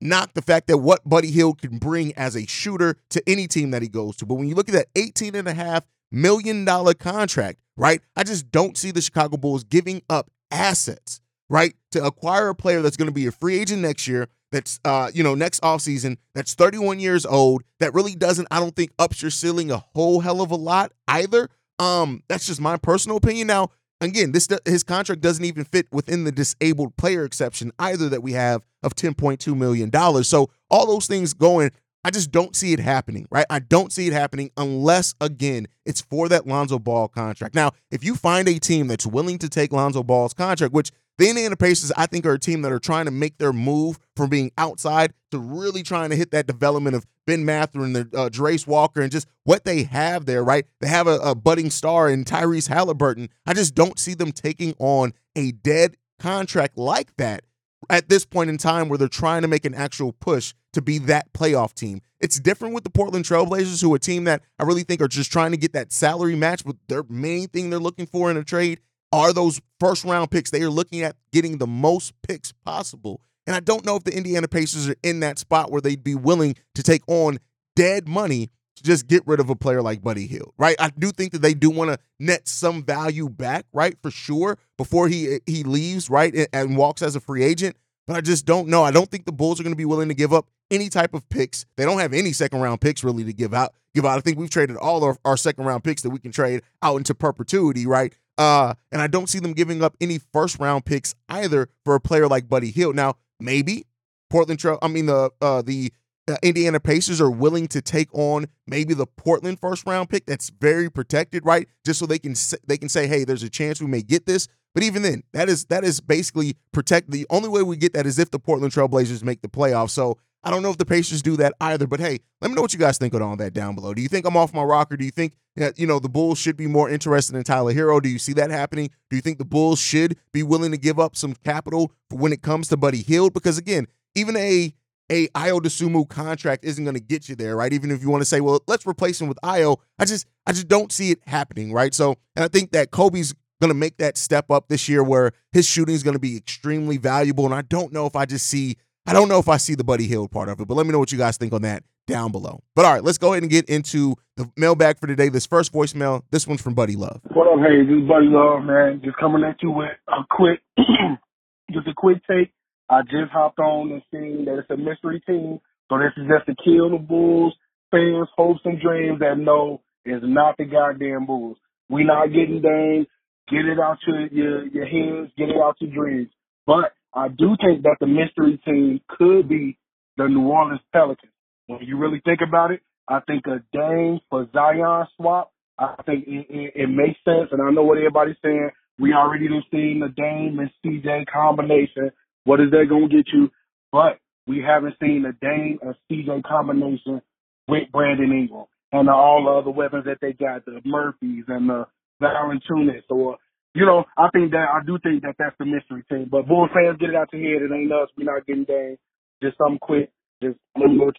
knock 0.00 0.34
the 0.34 0.42
fact 0.42 0.66
that 0.68 0.78
what 0.78 1.08
Buddy 1.08 1.30
Hield 1.30 1.60
can 1.60 1.78
bring 1.78 2.12
as 2.14 2.36
a 2.36 2.46
shooter 2.46 2.96
to 3.10 3.22
any 3.26 3.46
team 3.46 3.70
that 3.70 3.82
he 3.82 3.88
goes 3.88 4.16
to. 4.16 4.26
But 4.26 4.34
when 4.34 4.48
you 4.48 4.54
look 4.54 4.68
at 4.68 4.74
that 4.74 4.94
$18.5 4.94 5.82
million 6.12 6.66
contract, 6.94 7.58
right, 7.76 8.00
I 8.14 8.24
just 8.24 8.50
don't 8.50 8.76
see 8.76 8.90
the 8.90 9.00
Chicago 9.00 9.36
Bulls 9.36 9.64
giving 9.64 10.02
up 10.10 10.30
assets, 10.50 11.20
right, 11.48 11.74
to 11.92 12.04
acquire 12.04 12.50
a 12.50 12.54
player 12.54 12.82
that's 12.82 12.96
going 12.96 13.08
to 13.08 13.14
be 13.14 13.26
a 13.26 13.32
free 13.32 13.58
agent 13.58 13.82
next 13.82 14.06
year 14.06 14.28
that's 14.52 14.80
uh, 14.84 15.10
you 15.12 15.22
know, 15.22 15.34
next 15.34 15.62
offseason 15.62 16.16
that's 16.34 16.54
31 16.54 17.00
years 17.00 17.26
old, 17.26 17.62
that 17.80 17.94
really 17.94 18.14
doesn't, 18.14 18.48
I 18.50 18.60
don't 18.60 18.74
think, 18.74 18.92
ups 18.98 19.22
your 19.22 19.30
ceiling 19.30 19.70
a 19.70 19.78
whole 19.78 20.20
hell 20.20 20.40
of 20.40 20.50
a 20.50 20.56
lot 20.56 20.92
either. 21.08 21.48
Um, 21.78 22.22
that's 22.28 22.46
just 22.46 22.60
my 22.60 22.76
personal 22.76 23.18
opinion. 23.18 23.48
Now, 23.48 23.70
again, 24.00 24.32
this 24.32 24.48
his 24.64 24.82
contract 24.82 25.20
doesn't 25.20 25.44
even 25.44 25.64
fit 25.64 25.86
within 25.92 26.24
the 26.24 26.32
disabled 26.32 26.96
player 26.96 27.24
exception 27.24 27.72
either 27.78 28.08
that 28.08 28.22
we 28.22 28.32
have 28.32 28.62
of 28.82 28.94
10.2 28.94 29.56
million 29.56 29.90
dollars. 29.90 30.28
So 30.28 30.50
all 30.70 30.86
those 30.86 31.06
things 31.06 31.34
going, 31.34 31.70
I 32.04 32.10
just 32.10 32.30
don't 32.30 32.54
see 32.54 32.72
it 32.72 32.78
happening, 32.78 33.26
right? 33.30 33.46
I 33.50 33.58
don't 33.58 33.92
see 33.92 34.06
it 34.06 34.12
happening 34.12 34.50
unless 34.56 35.14
again 35.20 35.66
it's 35.84 36.00
for 36.00 36.28
that 36.28 36.46
Lonzo 36.46 36.78
Ball 36.78 37.08
contract. 37.08 37.54
Now, 37.54 37.72
if 37.90 38.04
you 38.04 38.14
find 38.14 38.48
a 38.48 38.58
team 38.58 38.86
that's 38.86 39.06
willing 39.06 39.38
to 39.38 39.48
take 39.48 39.72
Lonzo 39.72 40.02
Ball's 40.02 40.32
contract, 40.32 40.72
which 40.72 40.92
the 41.18 41.28
Indiana 41.28 41.56
Pacers, 41.56 41.92
I 41.96 42.06
think, 42.06 42.26
are 42.26 42.34
a 42.34 42.38
team 42.38 42.62
that 42.62 42.72
are 42.72 42.78
trying 42.78 43.06
to 43.06 43.10
make 43.10 43.38
their 43.38 43.52
move 43.52 43.98
from 44.14 44.28
being 44.28 44.50
outside 44.58 45.14
to 45.30 45.38
really 45.38 45.82
trying 45.82 46.10
to 46.10 46.16
hit 46.16 46.30
that 46.32 46.46
development 46.46 46.96
of 46.96 47.06
Ben 47.26 47.44
Mathurin, 47.44 47.92
the 47.94 48.00
uh, 48.14 48.28
Jarace 48.28 48.66
Walker, 48.66 49.00
and 49.00 49.10
just 49.10 49.26
what 49.44 49.64
they 49.64 49.84
have 49.84 50.26
there, 50.26 50.44
right? 50.44 50.66
They 50.80 50.88
have 50.88 51.06
a, 51.06 51.18
a 51.18 51.34
budding 51.34 51.70
star 51.70 52.08
in 52.08 52.24
Tyrese 52.24 52.68
Haliburton. 52.68 53.30
I 53.46 53.54
just 53.54 53.74
don't 53.74 53.98
see 53.98 54.14
them 54.14 54.32
taking 54.32 54.74
on 54.78 55.12
a 55.34 55.52
dead 55.52 55.96
contract 56.18 56.78
like 56.78 57.16
that 57.16 57.44
at 57.90 58.08
this 58.08 58.24
point 58.24 58.50
in 58.50 58.58
time 58.58 58.88
where 58.88 58.98
they're 58.98 59.08
trying 59.08 59.42
to 59.42 59.48
make 59.48 59.64
an 59.64 59.74
actual 59.74 60.12
push 60.12 60.54
to 60.72 60.82
be 60.82 60.98
that 60.98 61.32
playoff 61.32 61.74
team. 61.74 62.00
It's 62.20 62.40
different 62.40 62.74
with 62.74 62.84
the 62.84 62.90
Portland 62.90 63.24
Trailblazers, 63.24 63.82
who 63.82 63.92
are 63.92 63.96
a 63.96 64.00
team 64.00 64.24
that 64.24 64.42
I 64.58 64.64
really 64.64 64.82
think 64.82 65.00
are 65.00 65.08
just 65.08 65.30
trying 65.30 65.50
to 65.50 65.56
get 65.56 65.72
that 65.74 65.92
salary 65.92 66.36
match, 66.36 66.64
but 66.64 66.76
their 66.88 67.04
main 67.08 67.48
thing 67.48 67.70
they're 67.70 67.78
looking 67.78 68.06
for 68.06 68.30
in 68.30 68.36
a 68.36 68.44
trade 68.44 68.80
are 69.16 69.32
those 69.32 69.60
first 69.80 70.04
round 70.04 70.30
picks. 70.30 70.50
They 70.50 70.62
are 70.62 70.70
looking 70.70 71.02
at 71.02 71.16
getting 71.32 71.56
the 71.56 71.66
most 71.66 72.12
picks 72.22 72.52
possible. 72.52 73.22
And 73.46 73.56
I 73.56 73.60
don't 73.60 73.84
know 73.86 73.96
if 73.96 74.04
the 74.04 74.14
Indiana 74.14 74.46
Pacers 74.46 74.90
are 74.90 74.96
in 75.02 75.20
that 75.20 75.38
spot 75.38 75.70
where 75.70 75.80
they'd 75.80 76.04
be 76.04 76.14
willing 76.14 76.54
to 76.74 76.82
take 76.82 77.02
on 77.06 77.38
dead 77.74 78.06
money 78.06 78.50
to 78.76 78.82
just 78.82 79.06
get 79.06 79.22
rid 79.26 79.40
of 79.40 79.48
a 79.48 79.56
player 79.56 79.80
like 79.80 80.02
Buddy 80.02 80.26
Hield, 80.26 80.52
right? 80.58 80.76
I 80.78 80.90
do 80.90 81.10
think 81.12 81.32
that 81.32 81.40
they 81.40 81.54
do 81.54 81.70
want 81.70 81.90
to 81.90 81.98
net 82.18 82.46
some 82.46 82.82
value 82.82 83.30
back, 83.30 83.64
right, 83.72 83.96
for 84.02 84.10
sure, 84.10 84.58
before 84.76 85.08
he 85.08 85.38
he 85.46 85.62
leaves, 85.62 86.10
right, 86.10 86.34
and, 86.34 86.48
and 86.52 86.76
walks 86.76 87.00
as 87.00 87.16
a 87.16 87.20
free 87.20 87.42
agent. 87.42 87.74
But 88.06 88.16
I 88.16 88.20
just 88.20 88.44
don't 88.44 88.68
know. 88.68 88.84
I 88.84 88.90
don't 88.90 89.10
think 89.10 89.24
the 89.24 89.32
Bulls 89.32 89.58
are 89.58 89.62
going 89.62 89.72
to 89.72 89.78
be 89.78 89.86
willing 89.86 90.08
to 90.08 90.14
give 90.14 90.34
up 90.34 90.46
any 90.70 90.90
type 90.90 91.14
of 91.14 91.26
picks. 91.30 91.64
They 91.76 91.84
don't 91.84 92.00
have 92.00 92.12
any 92.12 92.32
second 92.32 92.60
round 92.60 92.82
picks 92.82 93.02
really 93.02 93.24
to 93.24 93.32
give 93.32 93.54
out. 93.54 93.72
Give 93.94 94.04
out. 94.04 94.18
I 94.18 94.20
think 94.20 94.38
we've 94.38 94.50
traded 94.50 94.76
all 94.76 95.16
our 95.24 95.36
second 95.38 95.64
round 95.64 95.84
picks 95.84 96.02
that 96.02 96.10
we 96.10 96.18
can 96.18 96.32
trade 96.32 96.62
out 96.82 96.98
into 96.98 97.14
perpetuity, 97.14 97.86
right? 97.86 98.14
Uh, 98.38 98.74
and 98.92 99.00
I 99.00 99.06
don't 99.06 99.28
see 99.28 99.38
them 99.38 99.52
giving 99.52 99.82
up 99.82 99.96
any 100.00 100.18
first 100.32 100.58
round 100.58 100.84
picks 100.84 101.14
either 101.28 101.68
for 101.84 101.94
a 101.94 102.00
player 102.00 102.28
like 102.28 102.48
Buddy 102.48 102.70
Hield. 102.70 102.94
Now, 102.94 103.16
maybe 103.40 103.86
Portland 104.30 104.60
Trail. 104.60 104.78
I 104.82 104.88
mean 104.88 105.06
the 105.06 105.30
uh, 105.40 105.62
the 105.62 105.92
uh, 106.28 106.36
Indiana 106.42 106.80
Pacers 106.80 107.20
are 107.20 107.30
willing 107.30 107.68
to 107.68 107.80
take 107.80 108.08
on 108.12 108.46
maybe 108.66 108.94
the 108.94 109.06
Portland 109.06 109.60
first 109.60 109.86
round 109.86 110.10
pick 110.10 110.26
that's 110.26 110.50
very 110.50 110.90
protected, 110.90 111.44
right? 111.44 111.68
Just 111.84 112.00
so 112.00 112.06
they 112.06 112.18
can 112.18 112.34
say, 112.34 112.56
they 112.66 112.76
can 112.76 112.88
say, 112.88 113.06
hey, 113.06 113.24
there's 113.24 113.42
a 113.42 113.50
chance 113.50 113.80
we 113.80 113.86
may 113.86 114.02
get 114.02 114.26
this. 114.26 114.48
But 114.74 114.82
even 114.82 115.02
then, 115.02 115.22
that 115.32 115.48
is 115.48 115.64
that 115.66 115.84
is 115.84 116.00
basically 116.00 116.56
protect. 116.72 117.10
The 117.10 117.26
only 117.30 117.48
way 117.48 117.62
we 117.62 117.76
get 117.76 117.94
that 117.94 118.06
is 118.06 118.18
if 118.18 118.30
the 118.30 118.38
Portland 118.38 118.72
Trailblazers 118.74 119.22
make 119.22 119.40
the 119.40 119.48
playoffs. 119.48 119.90
So 119.90 120.18
I 120.46 120.50
don't 120.50 120.62
know 120.62 120.70
if 120.70 120.78
the 120.78 120.86
Pacers 120.86 121.22
do 121.22 121.36
that 121.38 121.54
either. 121.60 121.88
But 121.88 121.98
hey, 121.98 122.20
let 122.40 122.48
me 122.48 122.54
know 122.54 122.62
what 122.62 122.72
you 122.72 122.78
guys 122.78 122.98
think 122.98 123.14
on 123.14 123.20
all 123.20 123.36
that 123.36 123.52
down 123.52 123.74
below. 123.74 123.92
Do 123.92 124.00
you 124.00 124.06
think 124.06 124.24
I'm 124.24 124.36
off 124.36 124.54
my 124.54 124.62
rocker? 124.62 124.96
Do 124.96 125.04
you 125.04 125.10
think 125.10 125.34
that 125.56 125.76
you 125.76 125.88
know 125.88 125.98
the 125.98 126.08
Bulls 126.08 126.38
should 126.38 126.56
be 126.56 126.68
more 126.68 126.88
interested 126.88 127.34
in 127.34 127.42
Tyler 127.42 127.74
Herro? 127.74 128.00
Do 128.00 128.08
you 128.08 128.20
see 128.20 128.32
that 128.34 128.52
happening? 128.52 128.90
Do 129.10 129.16
you 129.16 129.22
think 129.22 129.38
the 129.38 129.44
Bulls 129.44 129.80
should 129.80 130.16
be 130.32 130.44
willing 130.44 130.70
to 130.70 130.78
give 130.78 131.00
up 131.00 131.16
some 131.16 131.34
capital 131.34 131.92
when 132.10 132.32
it 132.32 132.42
comes 132.42 132.68
to 132.68 132.76
Buddy 132.76 133.02
Hield? 133.02 133.34
Because 133.34 133.58
again, 133.58 133.88
even 134.14 134.36
a 134.36 134.72
a 135.10 135.26
Ayo 135.28 135.60
Dosunmu 135.60 136.08
contract 136.08 136.64
isn't 136.64 136.84
going 136.84 136.94
to 136.94 137.02
get 137.02 137.28
you 137.28 137.34
there, 137.34 137.56
right? 137.56 137.72
Even 137.72 137.90
if 137.90 138.02
you 138.02 138.08
want 138.08 138.22
to 138.22 138.26
say, 138.26 138.40
well, 138.40 138.60
let's 138.68 138.86
replace 138.86 139.20
him 139.20 139.28
with 139.28 139.38
Ayo, 139.42 139.78
I 139.98 140.04
just 140.04 140.26
I 140.46 140.52
just 140.52 140.68
don't 140.68 140.92
see 140.92 141.10
it 141.10 141.18
happening, 141.26 141.72
right? 141.72 141.92
So, 141.92 142.16
and 142.36 142.44
I 142.44 142.48
think 142.48 142.70
that 142.70 142.92
Coby's 142.92 143.34
going 143.60 143.70
to 143.70 143.74
make 143.74 143.96
that 143.96 144.16
step 144.18 144.50
up 144.50 144.68
this 144.68 144.88
year 144.88 145.02
where 145.02 145.32
his 145.50 145.66
shooting 145.66 145.94
is 145.94 146.02
going 146.02 146.14
to 146.14 146.20
be 146.20 146.36
extremely 146.36 146.98
valuable, 146.98 147.46
and 147.46 147.54
I 147.54 147.62
don't 147.62 147.92
know 147.92 148.06
if 148.06 148.14
I 148.14 148.26
just 148.26 148.46
see 148.46 148.76
I 149.06 149.12
don't 149.12 149.28
know 149.28 149.38
if 149.38 149.48
I 149.48 149.56
see 149.56 149.74
the 149.74 149.84
Buddy 149.84 150.06
Hield 150.06 150.30
part 150.30 150.48
of 150.48 150.60
it, 150.60 150.66
but 150.66 150.74
let 150.74 150.86
me 150.86 150.92
know 150.92 150.98
what 150.98 151.12
you 151.12 151.18
guys 151.18 151.36
think 151.36 151.52
on 151.52 151.62
that 151.62 151.82
down 152.06 152.32
below. 152.32 152.62
But 152.74 152.84
all 152.84 152.92
right, 152.92 153.04
let's 153.04 153.18
go 153.18 153.32
ahead 153.32 153.42
and 153.42 153.50
get 153.50 153.68
into 153.68 154.16
the 154.36 154.50
mailbag 154.56 154.98
for 154.98 155.06
today. 155.06 155.28
This 155.28 155.46
first 155.46 155.72
voicemail, 155.72 156.22
this 156.30 156.46
one's 156.46 156.60
from 156.60 156.74
Buddy 156.74 156.96
Love. 156.96 157.20
What 157.32 157.46
up, 157.46 157.58
hey, 157.60 157.82
this 157.82 158.02
is 158.02 158.08
Buddy 158.08 158.26
Love, 158.28 158.64
man. 158.64 159.00
Just 159.04 159.16
coming 159.18 159.44
at 159.44 159.56
you 159.62 159.70
with 159.70 159.90
a 160.08 160.24
quick, 160.30 160.60
just 161.72 161.86
a 161.88 161.94
quick 161.96 162.18
take 162.28 162.52
I 162.88 163.02
just 163.02 163.32
hopped 163.32 163.58
on 163.58 163.90
and 163.92 164.02
seen 164.10 164.44
that 164.44 164.58
it's 164.58 164.70
a 164.70 164.76
mystery 164.76 165.20
team. 165.26 165.58
So 165.90 165.98
this 165.98 166.12
is 166.16 166.28
just 166.28 166.46
to 166.46 166.54
kill 166.64 166.90
the 166.90 166.98
Bulls 166.98 167.54
fans' 167.90 168.28
hopes 168.36 168.60
and 168.64 168.80
dreams 168.80 169.20
that 169.20 169.38
no, 169.38 169.82
it's 170.04 170.24
not 170.26 170.56
the 170.56 170.64
goddamn 170.64 171.26
Bulls. 171.26 171.56
We 171.88 172.04
not 172.04 172.26
getting 172.26 172.62
Dame. 172.62 173.06
Get 173.48 173.64
it 173.64 173.78
out 173.78 173.98
your, 174.06 174.26
your, 174.26 174.66
your 174.66 174.86
hands. 174.86 175.30
Get 175.36 175.48
it 175.48 175.56
out 175.56 175.76
your 175.80 175.92
dreams. 175.92 176.30
But 176.66 176.92
I 177.16 177.28
do 177.28 177.56
think 177.64 177.82
that 177.82 177.96
the 178.00 178.06
mystery 178.06 178.60
team 178.64 179.00
could 179.08 179.48
be 179.48 179.78
the 180.16 180.28
New 180.28 180.48
Orleans 180.48 180.80
Pelicans. 180.92 181.32
When 181.66 181.80
you 181.82 181.98
really 181.98 182.20
think 182.24 182.40
about 182.46 182.70
it, 182.70 182.80
I 183.08 183.20
think 183.20 183.44
a 183.46 183.62
Dame 183.72 184.20
for 184.30 184.46
Zion 184.52 185.06
swap, 185.16 185.50
I 185.78 185.94
think 186.04 186.26
it, 186.28 186.46
it, 186.48 186.72
it 186.74 186.86
makes 186.88 187.18
sense. 187.24 187.48
And 187.52 187.62
I 187.62 187.70
know 187.70 187.82
what 187.82 187.98
everybody's 187.98 188.36
saying. 188.42 188.70
We 188.98 189.12
already 189.12 189.48
done 189.48 189.64
seen 189.70 190.00
the 190.00 190.08
Dame 190.08 190.58
and 190.58 190.70
CJ 190.84 191.26
combination 191.26 192.12
what 192.46 192.60
is 192.60 192.70
that 192.70 192.86
going 192.88 193.10
to 193.10 193.16
get 193.16 193.26
you? 193.32 193.50
But 193.90 194.18
we 194.46 194.62
haven't 194.66 194.94
seen 195.00 195.24
the 195.24 195.34
Dame 195.42 195.80
and 195.82 195.94
CJ 196.08 196.44
combination 196.44 197.20
with 197.66 197.90
Brandon 197.92 198.30
Ingram 198.30 198.66
and 198.92 199.10
all 199.10 199.44
the 199.44 199.50
other 199.50 199.76
weapons 199.76 200.04
that 200.04 200.18
they 200.22 200.32
got, 200.32 200.64
the 200.64 200.80
Murphys 200.84 201.44
and 201.48 201.68
the 201.68 201.86
Valanciunas. 202.22 203.02
Or, 203.10 203.36
you 203.76 203.84
know, 203.84 204.04
I 204.16 204.28
think 204.32 204.52
that, 204.52 204.66
I 204.72 204.80
do 204.84 204.98
think 205.02 205.22
that 205.22 205.36
that's 205.38 205.56
the 205.58 205.66
mystery 205.66 206.02
team. 206.10 206.28
But 206.30 206.48
Bulls 206.48 206.70
fans, 206.72 206.98
get 206.98 207.10
it 207.10 207.14
out 207.14 207.28
your 207.32 207.42
head. 207.42 207.62
It 207.62 207.74
ain't 207.74 207.92
us. 207.92 208.08
We're 208.16 208.24
not 208.24 208.46
getting 208.46 208.64
Dame. 208.64 208.96
Just 209.42 209.58
something 209.58 209.78
quick. 209.78 210.10
Just 210.42 210.58
all 210.76 211.12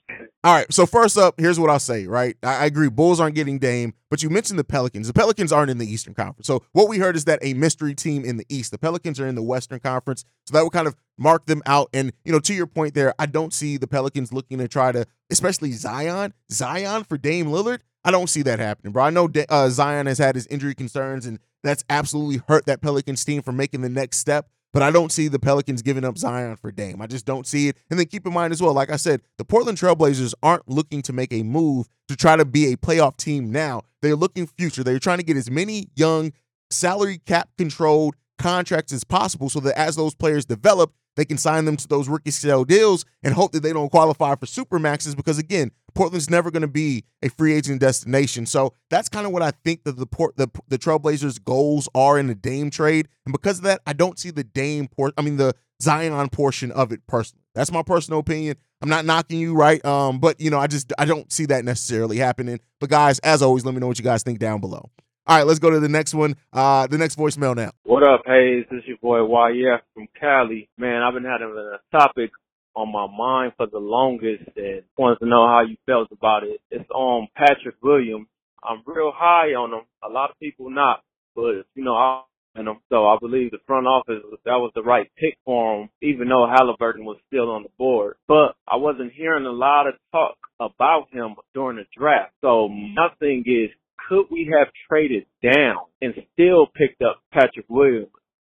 right. 0.44 0.72
So 0.72 0.86
first 0.86 1.18
up, 1.18 1.36
here's 1.40 1.60
what 1.60 1.72
I'll 1.72 1.80
say. 1.80 2.06
Right, 2.06 2.38
I, 2.44 2.58
I, 2.58 2.66
agree. 2.66 2.88
Bulls 2.88 3.20
aren't 3.20 3.34
getting 3.34 3.58
Dame, 3.58 3.96
but 4.12 4.22
you 4.22 4.30
mentioned 4.30 4.60
the 4.60 4.64
Pelicans. 4.64 5.08
The 5.08 5.14
Pelicans 5.14 5.52
aren't 5.52 5.72
in 5.72 5.80
the 5.80 5.92
Eastern 5.92 6.14
Conference. 6.14 6.46
So 6.46 6.64
what 6.74 6.88
we 6.88 7.00
heard 7.00 7.16
is 7.16 7.26
that 7.26 7.40
a 7.42 7.56
mystery 7.56 7.96
team 7.96 8.24
in 8.24 8.38
the 8.38 8.46
East. 8.48 8.70
The 8.70 8.78
Pelicans 8.78 9.20
are 9.20 9.26
in 9.26 9.34
the 9.34 9.42
Western 9.42 9.80
Conference. 9.80 10.24
So 10.46 10.56
that 10.56 10.64
would 10.64 10.74
kind 10.74 10.88
of 10.88 10.96
mark 11.18 11.48
them 11.48 11.64
out. 11.66 11.90
And 11.94 12.14
you 12.26 12.32
know, 12.32 12.40
to 12.40 12.54
your 12.54 12.68
point 12.68 12.94
there, 12.94 13.16
I 13.18 13.26
don't 13.26 13.54
see 13.54 13.78
the 13.78 13.88
Pelicans 13.88 14.32
looking 14.32 14.60
to 14.60 14.68
try 14.68 14.92
to, 14.92 15.08
especially 15.32 15.72
Zion, 15.72 16.36
Zion 16.52 17.04
for 17.04 17.18
Dame 17.18 17.48
Lillard. 17.48 17.80
I 18.08 18.12
don't 18.12 18.30
see 18.30 18.42
that 18.44 18.60
happening, 18.60 18.94
bro. 18.94 19.04
I 19.04 19.10
know 19.10 19.28
uh, 19.50 19.68
Zion 19.68 20.06
has 20.06 20.18
had 20.18 20.36
his 20.36 20.48
injury 20.48 20.74
concerns, 20.74 21.26
and 21.26 21.40
that's 21.62 21.84
absolutely 21.90 22.42
hurt 22.48 22.66
that 22.66 22.82
Pelicans 22.82 23.26
team 23.26 23.42
from 23.42 23.58
making 23.58 23.82
the 23.82 23.90
next 23.90 24.20
step. 24.20 24.48
But 24.72 24.82
I 24.82 24.92
don't 24.92 25.12
see 25.12 25.28
the 25.28 25.40
Pelicans 25.40 25.82
giving 25.82 26.06
up 26.06 26.18
Zion 26.18 26.56
for 26.56 26.72
Dame. 26.72 27.02
I 27.02 27.08
just 27.08 27.26
don't 27.26 27.46
see 27.46 27.68
it. 27.68 27.78
And 27.90 28.00
then 28.00 28.06
keep 28.06 28.26
in 28.26 28.32
mind 28.32 28.54
as 28.54 28.62
well, 28.62 28.72
like 28.72 28.90
I 28.90 28.96
said, 28.96 29.24
the 29.38 29.44
Portland 29.44 29.78
Trailblazers 29.78 30.34
aren't 30.42 30.70
looking 30.70 31.02
to 31.02 31.12
make 31.12 31.34
a 31.34 31.44
move 31.44 31.90
to 32.08 32.16
try 32.16 32.38
to 32.38 32.46
be 32.46 32.72
a 32.72 32.78
playoff 32.78 33.18
team 33.18 33.52
now. 33.52 33.82
They're 34.02 34.16
looking 34.16 34.48
future. 34.48 34.86
They're 34.86 35.00
trying 35.00 35.18
to 35.18 35.26
get 35.26 35.36
as 35.36 35.52
many 35.52 35.90
young, 35.98 36.32
salary 36.70 37.18
cap 37.18 37.50
controlled 37.58 38.16
contracts 38.38 38.94
as 38.94 39.04
possible 39.04 39.50
so 39.50 39.60
that 39.62 39.78
as 39.78 39.96
those 39.96 40.16
players 40.16 40.46
develop, 40.46 40.94
they 41.16 41.26
can 41.26 41.38
sign 41.38 41.66
them 41.66 41.78
to 41.78 41.88
those 41.88 42.08
rookie 42.08 42.32
sale 42.32 42.64
deals 42.64 43.04
and 43.24 43.34
hope 43.34 43.52
that 43.52 43.64
they 43.64 43.74
don't 43.74 43.90
qualify 43.90 44.36
for 44.36 44.46
super 44.46 44.80
maxes 44.80 45.16
because 45.16 45.40
again, 45.40 45.72
Portland's 45.96 46.30
never 46.30 46.52
going 46.52 46.62
to 46.62 46.68
be 46.68 47.06
a 47.24 47.30
free 47.30 47.54
agent 47.54 47.82
destination. 47.82 48.46
So 48.46 48.74
that's 48.92 49.10
kind 49.10 49.26
of 49.26 49.32
what 49.34 49.42
I 49.42 49.52
think 49.66 49.84
that 49.84 49.98
the 49.98 50.06
port 50.06 50.38
the 50.38 50.48
the 50.68 50.78
Trailblazers' 50.78 51.44
goals 51.44 51.90
are 51.96 52.20
in 52.20 52.28
the 52.28 52.36
Dame 52.36 52.70
trade, 52.70 53.08
and 53.26 53.34
because 53.34 53.58
of 53.58 53.64
that, 53.64 53.82
I 53.88 53.94
don't 53.94 54.20
see 54.20 54.30
the 54.30 54.44
Dame 54.44 54.88
port. 54.88 55.16
I 55.18 55.24
mean 55.24 55.38
the 55.38 55.56
Zion 55.82 56.30
portion 56.30 56.72
of 56.72 56.92
it 56.92 57.02
personally. 57.08 57.44
That's 57.56 57.72
my 57.72 57.82
personal 57.82 58.20
opinion. 58.20 58.58
I'm 58.82 58.90
not 58.90 59.06
knocking 59.06 59.40
you, 59.40 59.56
right? 59.56 59.84
Um, 59.84 60.20
but 60.20 60.40
you 60.40 60.52
know, 60.52 60.60
I 60.60 60.68
just 60.68 60.94
I 61.00 61.06
don't 61.06 61.32
see 61.32 61.48
that 61.48 61.66
necessarily 61.66 62.18
happening. 62.18 62.60
But 62.80 62.92
guys, 62.92 63.18
as 63.20 63.42
always, 63.42 63.66
let 63.66 63.74
me 63.74 63.80
know 63.80 63.88
what 63.88 63.98
you 63.98 64.04
guys 64.04 64.22
think 64.22 64.38
down 64.38 64.62
below. 64.62 64.92
All 65.28 65.36
right, 65.36 65.46
let's 65.46 65.60
go 65.60 65.70
to 65.70 65.82
the 65.82 65.90
next 65.90 66.14
one. 66.14 66.38
Uh, 66.54 66.88
the 66.88 66.98
next 66.98 67.18
voicemail 67.18 67.54
now. 67.54 67.72
What 67.84 68.02
up, 68.02 68.22
Haize? 68.26 68.66
This 68.72 68.80
is 68.80 68.88
your 68.88 68.98
boy 69.02 69.18
YF 69.20 69.80
from 69.94 70.08
Cali. 70.18 70.70
Man, 70.78 71.02
I've 71.02 71.14
been 71.14 71.26
having 71.26 71.54
a 71.58 71.98
topic 71.98 72.32
on 72.78 72.90
my 72.94 73.08
mind 73.08 73.52
for 73.58 73.68
the 73.68 73.78
longest 73.80 74.44
and 74.56 74.84
wanted 74.98 75.20
to 75.20 75.26
know 75.26 75.46
how 75.46 75.64
you 75.68 75.76
felt 75.86 76.14
about 76.14 76.44
it. 76.44 76.62
It's 76.72 76.90
on 76.92 77.28
Patrick 77.36 77.76
Williams. 77.84 78.28
I'm 78.64 78.84
real 78.86 79.12
high 79.14 79.50
on 79.50 79.74
him. 79.74 79.82
A 80.02 80.08
lot 80.08 80.30
of 80.30 80.40
people 80.40 80.70
not, 80.70 81.02
but 81.36 81.66
you 81.76 81.84
know, 81.84 81.96
I 81.96 82.22
and. 82.56 82.70
So 82.90 83.06
I 83.06 83.18
believe 83.20 83.52
the 83.52 83.58
front 83.68 83.86
office 83.86 84.24
that 84.46 84.52
was 84.52 84.72
the 84.76 84.82
right 84.82 85.12
pick 85.18 85.38
for 85.44 85.82
him, 85.82 85.90
even 86.02 86.30
though 86.30 86.48
Haliburton 86.48 87.04
was 87.04 87.18
still 87.28 87.52
on 87.52 87.64
the 87.64 87.70
board. 87.78 88.16
But 88.30 88.56
I 88.66 88.78
wasn't 88.78 89.12
hearing 89.12 89.46
a 89.46 89.52
lot 89.52 89.88
of 89.88 89.96
talk 90.14 90.38
about 90.60 91.08
him 91.12 91.36
during 91.54 91.78
the 91.78 91.86
draft. 91.96 92.32
So 92.42 92.70
nothing 92.70 93.44
is, 93.46 93.72
could 94.08 94.26
we 94.32 94.52
have 94.58 94.68
traded 94.88 95.26
down 95.44 95.86
and 96.02 96.14
still 96.34 96.68
picked 96.68 97.02
up 97.02 97.22
Patrick 97.32 97.66
Williams 97.70 98.08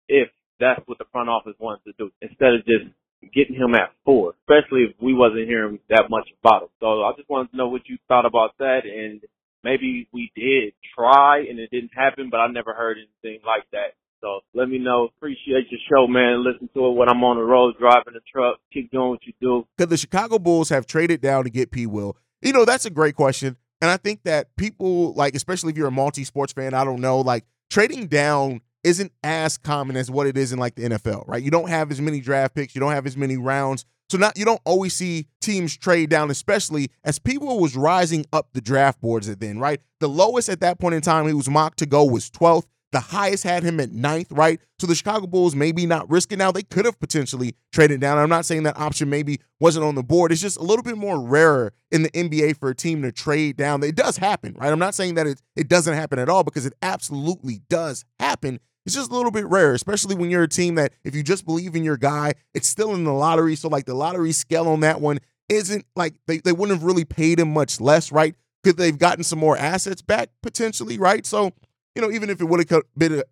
if 0.09 0.29
that's 0.61 0.81
what 0.87 0.99
the 0.99 1.05
front 1.13 1.29
office 1.29 1.55
wanted 1.59 1.85
to 1.85 1.93
do 1.99 2.11
instead 2.21 2.55
of 2.55 2.65
just 2.65 2.93
getting 3.35 3.57
him 3.57 3.75
at 3.75 3.93
four, 4.05 4.35
especially 4.43 4.83
if 4.89 4.95
we 5.01 5.15
wasn't 5.15 5.49
hearing 5.49 5.79
that 5.89 6.05
much 6.11 6.29
about 6.43 6.65
him. 6.65 6.69
So 6.81 7.03
I 7.03 7.13
just 7.17 7.29
wanted 7.29 7.51
to 7.51 7.57
know 7.57 7.69
what 7.69 7.83
you 7.87 7.99
thought 8.09 8.27
about 8.27 8.53
that 8.59 8.81
and 8.85 9.21
maybe 9.65 10.09
we 10.13 10.31
did 10.37 10.75
try 10.95 11.41
and 11.49 11.59
it 11.59 11.71
didn't 11.71 11.93
happen, 11.95 12.29
but 12.31 12.39
I 12.39 12.49
never 12.49 12.73
heard 12.73 12.99
anything 12.99 13.41
like 13.45 13.65
that. 13.73 13.97
So 14.21 14.41
let 14.55 14.69
me 14.69 14.79
know. 14.79 15.09
Appreciate 15.17 15.67
your 15.71 15.81
show, 15.91 16.07
man. 16.07 16.45
Listen 16.45 16.69
to 16.75 16.87
it 16.87 16.93
when 16.93 17.09
I'm 17.09 17.23
on 17.23 17.37
the 17.37 17.43
road 17.43 17.75
driving 17.79 18.15
the 18.15 18.21
truck. 18.33 18.59
Keep 18.73 18.91
doing 18.91 19.11
what 19.11 19.21
you 19.25 19.33
do. 19.41 19.67
Could 19.77 19.91
the 19.91 19.97
Chicago 19.97 20.39
Bulls 20.39 20.71
have 20.71 20.87
traded 20.87 21.21
down 21.21 21.45
to 21.45 21.51
get 21.51 21.71
P. 21.71 21.87
Will? 21.87 22.17
You 22.41 22.53
know, 22.53 22.65
that's 22.65 22.87
a 22.87 22.91
great 22.91 23.15
question. 23.15 23.57
And 23.81 23.91
I 23.91 23.97
think 23.97 24.23
that 24.25 24.55
people 24.57 25.13
like, 25.15 25.35
especially 25.35 25.73
if 25.73 25.79
you're 25.79 25.89
a 25.89 25.93
multi-sports 25.93 26.53
fan, 26.53 26.75
I 26.75 26.85
don't 26.85 27.01
know, 27.01 27.21
like 27.21 27.45
trading 27.71 28.07
down 28.07 28.61
isn't 28.85 29.13
as 29.25 29.59
common 29.59 29.97
as 29.97 30.11
what 30.11 30.27
it 30.27 30.37
is 30.37 30.53
in 30.53 30.59
like 30.59 30.77
the 30.77 30.85
NFL, 30.85 31.27
right? 31.27 31.43
You 31.43 31.51
don't 31.51 31.69
have 31.69 31.91
as 31.91 32.01
many 32.01 32.21
draft 32.21 32.55
picks, 32.55 32.75
you 32.75 32.81
don't 32.81 32.93
have 32.93 33.07
as 33.07 33.17
many 33.17 33.37
rounds. 33.37 33.85
So 34.09 34.19
not 34.19 34.39
you 34.39 34.45
don't 34.45 34.61
always 34.65 34.95
see 34.95 35.27
teams 35.41 35.77
trade 35.77 36.11
down, 36.11 36.31
especially 36.31 36.91
as 37.05 37.19
people 37.19 37.59
was 37.59 37.77
rising 37.77 38.25
up 38.33 38.51
the 38.53 38.61
draft 38.61 39.01
boards 39.01 39.29
at 39.29 39.41
then, 39.41 39.59
right? 39.59 39.81
The 39.99 40.09
lowest 40.09 40.49
at 40.49 40.61
that 40.61 40.79
point 40.79 40.95
in 40.95 41.01
time 41.01 41.27
he 41.27 41.33
was 41.33 41.51
mocked 41.51 41.79
to 41.81 41.87
go 41.87 42.05
was 42.05 42.31
12th. 42.31 42.67
The 42.93 43.01
highest 43.01 43.45
had 43.45 43.63
him 43.63 43.81
at 43.81 43.91
ninth, 43.91 44.31
right? 44.31 44.61
So 44.79 44.87
the 44.87 44.95
Chicago 44.95 45.27
Bulls 45.27 45.55
maybe 45.55 45.87
not 45.87 46.09
risking 46.09 46.39
now. 46.39 46.53
They 46.53 46.63
could 46.63 46.85
have 46.85 46.99
potentially 47.01 47.57
traded 47.73 48.01
down. 48.01 48.17
I'm 48.17 48.29
not 48.29 48.47
saying 48.47 48.63
that 48.63 48.79
option 48.79 49.11
maybe 49.11 49.41
wasn't 49.61 49.85
on 49.85 49.97
the 49.97 50.03
board. 50.03 50.33
It's 50.33 50.41
just 50.41 50.57
a 50.57 50.63
little 50.63 50.83
bit 50.83 50.97
more 50.97 51.21
rarer 51.21 51.73
in 51.91 52.03
the 52.03 52.11
NBA 52.11 52.57
for 52.57 52.71
a 52.71 52.75
team 52.75 53.03
to 53.03 53.11
trade 53.11 53.57
down. 53.57 53.83
It 53.83 53.97
does 53.97 54.17
happen, 54.17 54.55
right? 54.59 54.71
I'm 54.71 54.79
not 54.79 54.95
saying 54.95 55.15
that 55.15 55.27
it, 55.27 55.43
it 55.57 55.69
doesn't 55.69 55.95
happen 55.95 56.19
at 56.19 56.29
all 56.29 56.45
because 56.45 56.65
it 56.65 56.75
absolutely 56.81 57.61
does 57.69 58.05
happen. 58.21 58.61
It's 58.87 58.95
just 58.95 59.11
a 59.11 59.15
little 59.15 59.33
bit 59.33 59.47
rare, 59.47 59.75
especially 59.75 60.15
when 60.15 60.31
you're 60.31 60.45
a 60.45 60.49
team 60.49 60.77
that 60.77 60.93
if 61.03 61.15
you 61.15 61.25
just 61.25 61.45
believe 61.45 61.75
in 61.75 61.83
your 61.83 61.97
guy, 61.97 62.35
it's 62.55 62.69
still 62.69 62.95
in 62.95 63.03
the 63.03 63.13
lottery. 63.13 63.57
So 63.57 63.69
like 63.69 63.85
the 63.85 63.95
lottery 63.95 64.31
scale 64.31 64.69
on 64.69 64.81
that 64.81 65.01
one 65.01 65.19
isn't 65.49 65.85
like 65.97 66.15
they, 66.27 66.39
they 66.39 66.53
wouldn't 66.53 66.79
have 66.79 66.87
really 66.87 67.05
paid 67.05 67.41
him 67.41 67.53
much 67.53 67.81
less, 67.81 68.13
right? 68.13 68.37
Could 68.63 68.77
they've 68.77 68.97
gotten 68.97 69.25
some 69.25 69.39
more 69.39 69.57
assets 69.57 70.03
back 70.03 70.31
potentially, 70.43 70.99
right? 70.99 71.27
So, 71.27 71.53
you 71.97 72.03
know, 72.03 72.11
even 72.11 72.29
if 72.29 72.43
it 72.43 72.45
would 72.45 72.71
have 72.71 72.83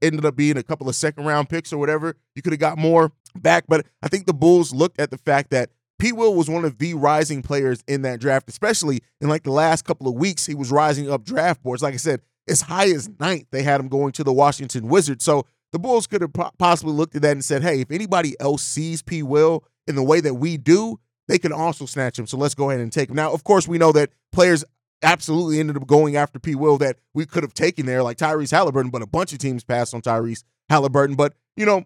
ended 0.00 0.24
up 0.24 0.34
being 0.34 0.56
a 0.56 0.62
couple 0.62 0.88
of 0.88 0.96
second 0.96 1.26
round 1.26 1.50
picks 1.50 1.70
or 1.70 1.76
whatever, 1.76 2.16
you 2.34 2.40
could 2.40 2.54
have 2.54 2.60
got 2.60 2.78
more 2.78 3.12
back. 3.36 3.64
But 3.68 3.86
I 4.02 4.08
think 4.08 4.26
the 4.26 4.32
Bulls 4.32 4.72
looked 4.72 4.98
at 4.98 5.10
the 5.10 5.18
fact 5.18 5.50
that 5.50 5.70
P. 5.98 6.12
Will 6.12 6.34
was 6.34 6.48
one 6.48 6.64
of 6.64 6.78
the 6.78 6.94
rising 6.94 7.42
players 7.42 7.84
in 7.86 8.02
that 8.02 8.20
draft, 8.20 8.48
especially 8.48 9.00
in 9.20 9.28
like 9.28 9.42
the 9.42 9.52
last 9.52 9.84
couple 9.84 10.08
of 10.08 10.14
weeks. 10.14 10.46
He 10.46 10.54
was 10.54 10.72
rising 10.72 11.10
up 11.10 11.24
draft 11.24 11.62
boards. 11.62 11.82
Like 11.82 11.94
I 11.94 11.98
said, 11.98 12.22
as 12.48 12.62
high 12.62 12.86
as 12.86 13.10
ninth, 13.20 13.46
they 13.50 13.62
had 13.62 13.80
him 13.80 13.88
going 13.88 14.12
to 14.12 14.24
the 14.24 14.32
Washington 14.32 14.88
Wizards. 14.88 15.24
So 15.24 15.46
the 15.72 15.78
Bulls 15.78 16.06
could 16.06 16.22
have 16.22 16.32
possibly 16.58 16.94
looked 16.94 17.14
at 17.14 17.22
that 17.22 17.32
and 17.32 17.44
said, 17.44 17.62
hey, 17.62 17.82
if 17.82 17.90
anybody 17.90 18.34
else 18.40 18.62
sees 18.62 19.02
P. 19.02 19.22
Will 19.22 19.62
in 19.86 19.94
the 19.94 20.02
way 20.02 20.20
that 20.20 20.34
we 20.34 20.56
do, 20.56 20.98
they 21.28 21.38
can 21.38 21.52
also 21.52 21.84
snatch 21.84 22.18
him. 22.18 22.26
So 22.26 22.38
let's 22.38 22.54
go 22.54 22.70
ahead 22.70 22.80
and 22.80 22.92
take 22.92 23.10
him. 23.10 23.16
Now, 23.16 23.32
of 23.32 23.44
course, 23.44 23.68
we 23.68 23.78
know 23.78 23.92
that 23.92 24.10
players 24.32 24.64
absolutely 25.04 25.60
ended 25.60 25.76
up 25.76 25.86
going 25.86 26.16
after 26.16 26.38
P. 26.38 26.54
Will 26.54 26.78
that 26.78 26.96
we 27.12 27.26
could 27.26 27.42
have 27.42 27.54
taken 27.54 27.86
there, 27.86 28.02
like 28.02 28.16
Tyrese 28.16 28.52
Haliburton, 28.52 28.90
but 28.90 29.02
a 29.02 29.06
bunch 29.06 29.32
of 29.32 29.38
teams 29.38 29.62
passed 29.62 29.94
on 29.94 30.02
Tyrese 30.02 30.44
Haliburton. 30.70 31.16
But, 31.16 31.34
you 31.56 31.66
know, 31.66 31.84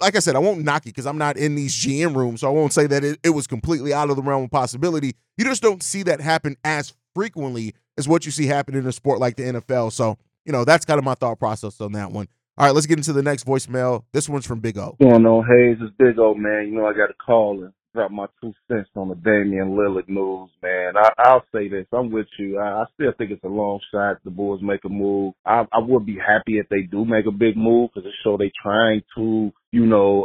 like 0.00 0.16
I 0.16 0.18
said, 0.18 0.36
I 0.36 0.40
won't 0.40 0.64
knock 0.64 0.82
it 0.82 0.90
because 0.90 1.06
I'm 1.06 1.18
not 1.18 1.36
in 1.36 1.54
these 1.54 1.74
GM 1.74 2.16
rooms, 2.16 2.40
so 2.40 2.48
I 2.48 2.50
won't 2.50 2.72
say 2.72 2.86
that 2.86 3.04
it, 3.04 3.20
it 3.22 3.30
was 3.30 3.46
completely 3.46 3.92
out 3.92 4.10
of 4.10 4.16
the 4.16 4.22
realm 4.22 4.44
of 4.44 4.50
possibility. 4.50 5.14
You 5.36 5.44
just 5.44 5.62
don't 5.62 5.82
see 5.82 6.02
that 6.04 6.20
happen 6.20 6.56
as 6.64 6.92
frequently 7.14 7.74
as 7.96 8.08
what 8.08 8.26
you 8.26 8.32
see 8.32 8.46
happen 8.46 8.74
in 8.74 8.86
a 8.86 8.92
sport 8.92 9.20
like 9.20 9.36
the 9.36 9.44
NFL. 9.44 9.92
So, 9.92 10.18
you 10.44 10.52
know, 10.52 10.64
that's 10.64 10.84
kind 10.84 10.98
of 10.98 11.04
my 11.04 11.14
thought 11.14 11.38
process 11.38 11.80
on 11.80 11.92
that 11.92 12.10
one. 12.10 12.28
All 12.56 12.66
right, 12.66 12.74
let's 12.74 12.86
get 12.86 12.98
into 12.98 13.12
the 13.12 13.22
next 13.22 13.46
voicemail. 13.46 14.04
This 14.12 14.28
one's 14.28 14.46
from 14.46 14.60
Big 14.60 14.78
O. 14.78 14.96
Going 15.00 15.26
on, 15.26 15.44
Haize, 15.44 15.78
it's 15.80 15.94
Big 15.98 16.18
O, 16.18 16.34
man. 16.34 16.68
You 16.68 16.76
know, 16.76 16.86
I 16.86 16.92
got 16.92 17.10
a 17.10 17.14
call 17.14 17.64
drop 17.94 18.10
my 18.10 18.26
two 18.40 18.52
cents 18.68 18.88
on 18.96 19.08
the 19.08 19.14
Damian 19.14 19.70
Lillard 19.70 20.08
news, 20.08 20.50
man. 20.62 20.94
I, 20.96 21.10
I'll 21.18 21.44
say 21.54 21.68
this. 21.68 21.86
I'm 21.92 22.10
with 22.10 22.26
you. 22.38 22.58
I, 22.58 22.82
I 22.82 22.84
still 22.94 23.12
think 23.16 23.30
it's 23.30 23.44
a 23.44 23.48
long 23.48 23.80
shot 23.92 24.18
the 24.24 24.30
Bulls 24.30 24.60
make 24.62 24.84
a 24.84 24.88
move. 24.88 25.34
I, 25.46 25.64
I 25.72 25.78
would 25.78 26.04
be 26.04 26.16
happy 26.18 26.58
if 26.58 26.68
they 26.68 26.82
do 26.82 27.04
make 27.04 27.26
a 27.26 27.32
big 27.32 27.56
move 27.56 27.90
because 27.94 28.06
it 28.06 28.14
show 28.24 28.36
they 28.36 28.50
trying 28.62 29.02
to, 29.16 29.52
you 29.70 29.86
know, 29.86 30.24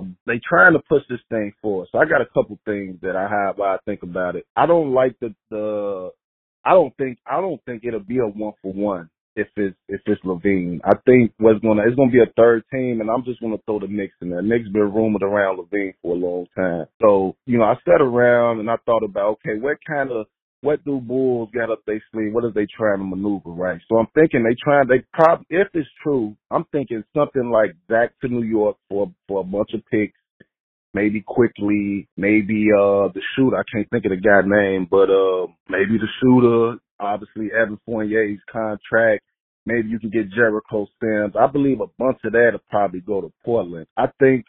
um, 0.00 0.16
they 0.26 0.40
trying 0.48 0.72
to 0.72 0.80
push 0.88 1.02
this 1.08 1.20
thing 1.28 1.52
forward. 1.60 1.88
So 1.92 1.98
I 1.98 2.06
got 2.06 2.22
a 2.22 2.26
couple 2.26 2.58
things 2.64 2.98
that 3.02 3.16
I 3.16 3.28
have, 3.28 3.60
I 3.60 3.76
think 3.84 4.02
about 4.02 4.36
it. 4.36 4.46
I 4.56 4.66
don't 4.66 4.92
like 4.92 5.18
the, 5.20 5.34
the, 5.50 6.10
I 6.64 6.70
don't 6.70 6.96
think, 6.96 7.18
I 7.26 7.40
don't 7.40 7.62
think 7.64 7.84
it'll 7.84 8.00
be 8.00 8.18
a 8.18 8.26
one 8.26 8.54
for 8.62 8.72
one 8.72 9.10
if 9.36 9.48
it's 9.56 9.76
if 9.88 10.00
it's 10.06 10.22
LaVine. 10.24 10.80
I 10.84 10.96
think 11.06 11.32
what's 11.38 11.60
gonna 11.60 11.82
it's 11.86 11.96
gonna 11.96 12.10
be 12.10 12.22
a 12.22 12.32
third 12.36 12.64
team, 12.72 13.00
and 13.00 13.10
I'm 13.10 13.24
just 13.24 13.40
gonna 13.40 13.58
throw 13.66 13.78
the 13.78 13.86
Knicks 13.86 14.14
in 14.20 14.30
there. 14.30 14.42
Knicks 14.42 14.68
been 14.68 14.92
rumored 14.92 15.22
around 15.22 15.58
LaVine 15.58 15.94
for 16.02 16.14
a 16.14 16.18
long 16.18 16.46
time, 16.56 16.86
so 17.00 17.36
you 17.46 17.58
know 17.58 17.64
I 17.64 17.74
sat 17.84 18.00
around 18.00 18.60
and 18.60 18.70
I 18.70 18.76
thought 18.86 19.04
about 19.04 19.38
okay, 19.44 19.58
what 19.60 19.78
kind 19.86 20.10
of 20.10 20.26
what 20.62 20.84
do 20.84 21.00
Bulls 21.00 21.48
got 21.54 21.70
up 21.70 21.80
their 21.86 22.02
sleeve? 22.12 22.34
What 22.34 22.44
are 22.44 22.52
they 22.52 22.66
trying 22.76 22.98
to 22.98 23.04
maneuver, 23.04 23.50
right? 23.50 23.80
So 23.88 23.96
I'm 23.96 24.08
thinking 24.14 24.42
they 24.42 24.56
trying 24.62 24.88
they 24.88 25.04
probably 25.12 25.46
if 25.48 25.68
it's 25.74 25.88
true, 26.02 26.36
I'm 26.50 26.64
thinking 26.72 27.02
something 27.16 27.50
like 27.50 27.74
back 27.88 28.12
to 28.20 28.28
New 28.28 28.42
York 28.44 28.76
for 28.88 29.10
for 29.28 29.40
a 29.40 29.44
bunch 29.44 29.70
of 29.74 29.80
picks. 29.90 30.14
Maybe 30.92 31.22
Quickley, 31.24 32.08
maybe 32.16 32.66
uh 32.76 33.08
the 33.14 33.22
shooter. 33.36 33.56
I 33.56 33.62
can't 33.72 33.88
think 33.90 34.04
of 34.04 34.10
the 34.10 34.16
guy 34.16 34.42
name, 34.44 34.88
but 34.90 35.08
uh 35.08 35.46
maybe 35.68 35.98
the 35.98 36.08
shooter, 36.20 36.80
obviously 37.00 37.50
Evan 37.52 37.78
Fournier's 37.86 38.40
contract. 38.50 39.24
Maybe 39.66 39.88
you 39.88 39.98
can 39.98 40.10
get 40.10 40.30
Jericho 40.30 40.86
Sims. 41.00 41.34
I 41.38 41.46
believe 41.46 41.80
a 41.80 41.86
bunch 41.98 42.18
of 42.24 42.32
that 42.32 42.50
will 42.52 42.60
probably 42.70 43.00
go 43.00 43.20
to 43.20 43.32
Portland. 43.44 43.86
I 43.96 44.06
think 44.18 44.46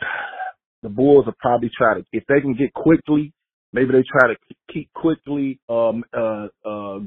the 0.84 0.90
Bulls 0.90 1.26
will 1.26 1.36
probably 1.40 1.70
try 1.78 1.96
to, 1.96 2.06
if 2.12 2.24
they 2.28 2.42
can 2.42 2.56
get 2.56 2.74
Quickley 2.74 3.34
Maybe 3.74 3.92
they 3.92 4.04
try 4.04 4.34
to 4.34 4.56
keep 4.72 4.92
Quickley, 4.94 5.60
um, 5.70 6.04
uh, 6.14 6.48
uh, 6.66 7.00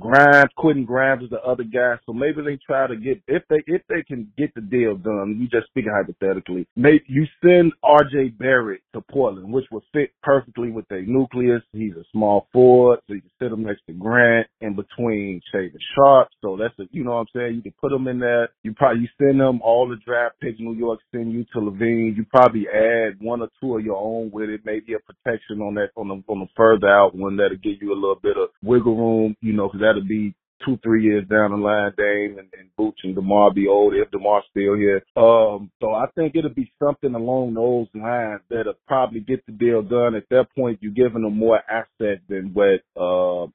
Quentin 0.56 0.85
Grimes 0.85 1.25
is 1.25 1.30
the 1.30 1.40
other 1.40 1.64
guy. 1.64 1.94
So 2.06 2.12
maybe 2.12 2.42
they 2.42 2.59
try 2.66 2.87
to 2.87 2.97
get, 2.97 3.23
if 3.28 3.42
they, 3.49 3.62
if 3.66 3.83
they 3.88 4.02
can 4.02 4.30
get 4.37 4.54
the 4.54 4.61
deal 4.61 4.97
done, 4.97 5.38
we 5.38 5.47
just 5.47 5.68
speaking 5.68 5.92
hypothetically, 5.94 6.66
maybe 6.76 7.04
you 7.09 7.26
send 7.42 7.73
RJ 7.85 8.38
Barrett 8.38 8.83
to 8.94 9.00
Portland, 9.00 9.52
which 9.52 9.66
would 9.71 9.83
fit 9.92 10.11
perfectly 10.23 10.71
with 10.71 10.87
their 10.88 11.02
nucleus. 11.02 11.62
He's 11.73 11.94
a 11.94 12.04
small 12.12 12.49
forward, 12.52 13.00
so 13.06 13.14
you 13.14 13.21
can 13.21 13.30
sit 13.40 13.52
him 13.52 13.64
next 13.64 13.83
to 13.87 13.92
Grant 13.92 14.47
in 14.61 14.76
between 14.76 15.40
Shaedon 15.52 15.76
Sharpe. 15.94 16.28
So 16.42 16.56
that's 16.56 16.78
a, 16.78 16.85
you 16.90 17.04
know 17.04 17.12
what 17.12 17.21
I'm 17.21 17.26
saying? 17.35 17.54
You 17.56 17.62
can 17.62 17.75
put 17.80 17.92
him 17.92 18.09
in 18.09 18.18
there. 18.18 18.49
You 18.62 18.75
probably, 18.75 19.02
you 19.02 19.09
send 19.18 19.40
them 19.40 19.61
all 19.62 19.88
the 19.88 19.96
draft 20.05 20.37
picks 20.40 20.61
New 20.61 20.74
York 20.74 21.00
send 21.12 21.33
you 21.33 21.44
to 21.53 21.61
LaVine. 21.61 22.16
You 22.16 22.24
probably 22.31 22.66
add 22.68 23.20
one 23.20 23.42
or 23.42 23.48
two 23.61 23.77
of 23.77 23.85
your 23.85 23.96
own 23.96 24.31
with 24.33 24.48
it, 24.48 24.62
maybe 24.64 24.94
a 24.94 24.98
protection 24.98 25.61
on 25.61 25.74
that, 25.74 25.90
on 25.96 26.09
the, 26.09 26.22
on 26.29 26.40
the 26.40 26.46
further 26.57 26.88
out 26.88 27.14
one 27.14 27.37
that'll 27.37 27.57
give 27.57 27.81
you 27.81 27.93
a 27.93 27.95
little 27.95 28.19
bit 28.23 28.37
of 28.37 28.51
wiggle 28.62 28.97
room, 28.97 29.37
you 29.40 29.53
know, 29.53 29.69
because 29.69 29.81
that'll 29.81 30.07
be 30.07 30.35
two, 30.64 30.79
three 30.83 31.05
years 31.05 31.27
down 31.29 31.51
the 31.51 31.57
line, 31.57 31.93
Dame 31.97 32.38
and, 32.38 32.49
and 32.59 32.69
Booch 32.77 32.99
and 33.05 33.14
DeMar 33.14 33.53
be 33.53 33.69
old 33.69 33.95
if 33.95 34.11
DeMar's 34.11 34.45
still 34.51 34.75
here. 34.75 35.03
Um, 35.17 35.71
so 35.81 35.90
I 35.93 36.07
think 36.14 36.35
it'll 36.35 36.55
be 36.55 36.73
something 36.83 37.14
along 37.14 37.55
those 37.55 37.88
lines 37.95 38.40
that'll 38.49 38.75
probably 38.87 39.21
get 39.21 39.45
the 39.47 39.53
deal 39.53 39.83
done. 39.83 40.14
At 40.14 40.29
that 40.31 40.47
point, 40.57 40.79
you're 40.81 40.93
giving 40.93 41.23
them 41.23 41.37
more 41.37 41.61
assets 41.69 42.23
than 42.29 42.53
what, 42.55 42.81
uh, 43.01 43.47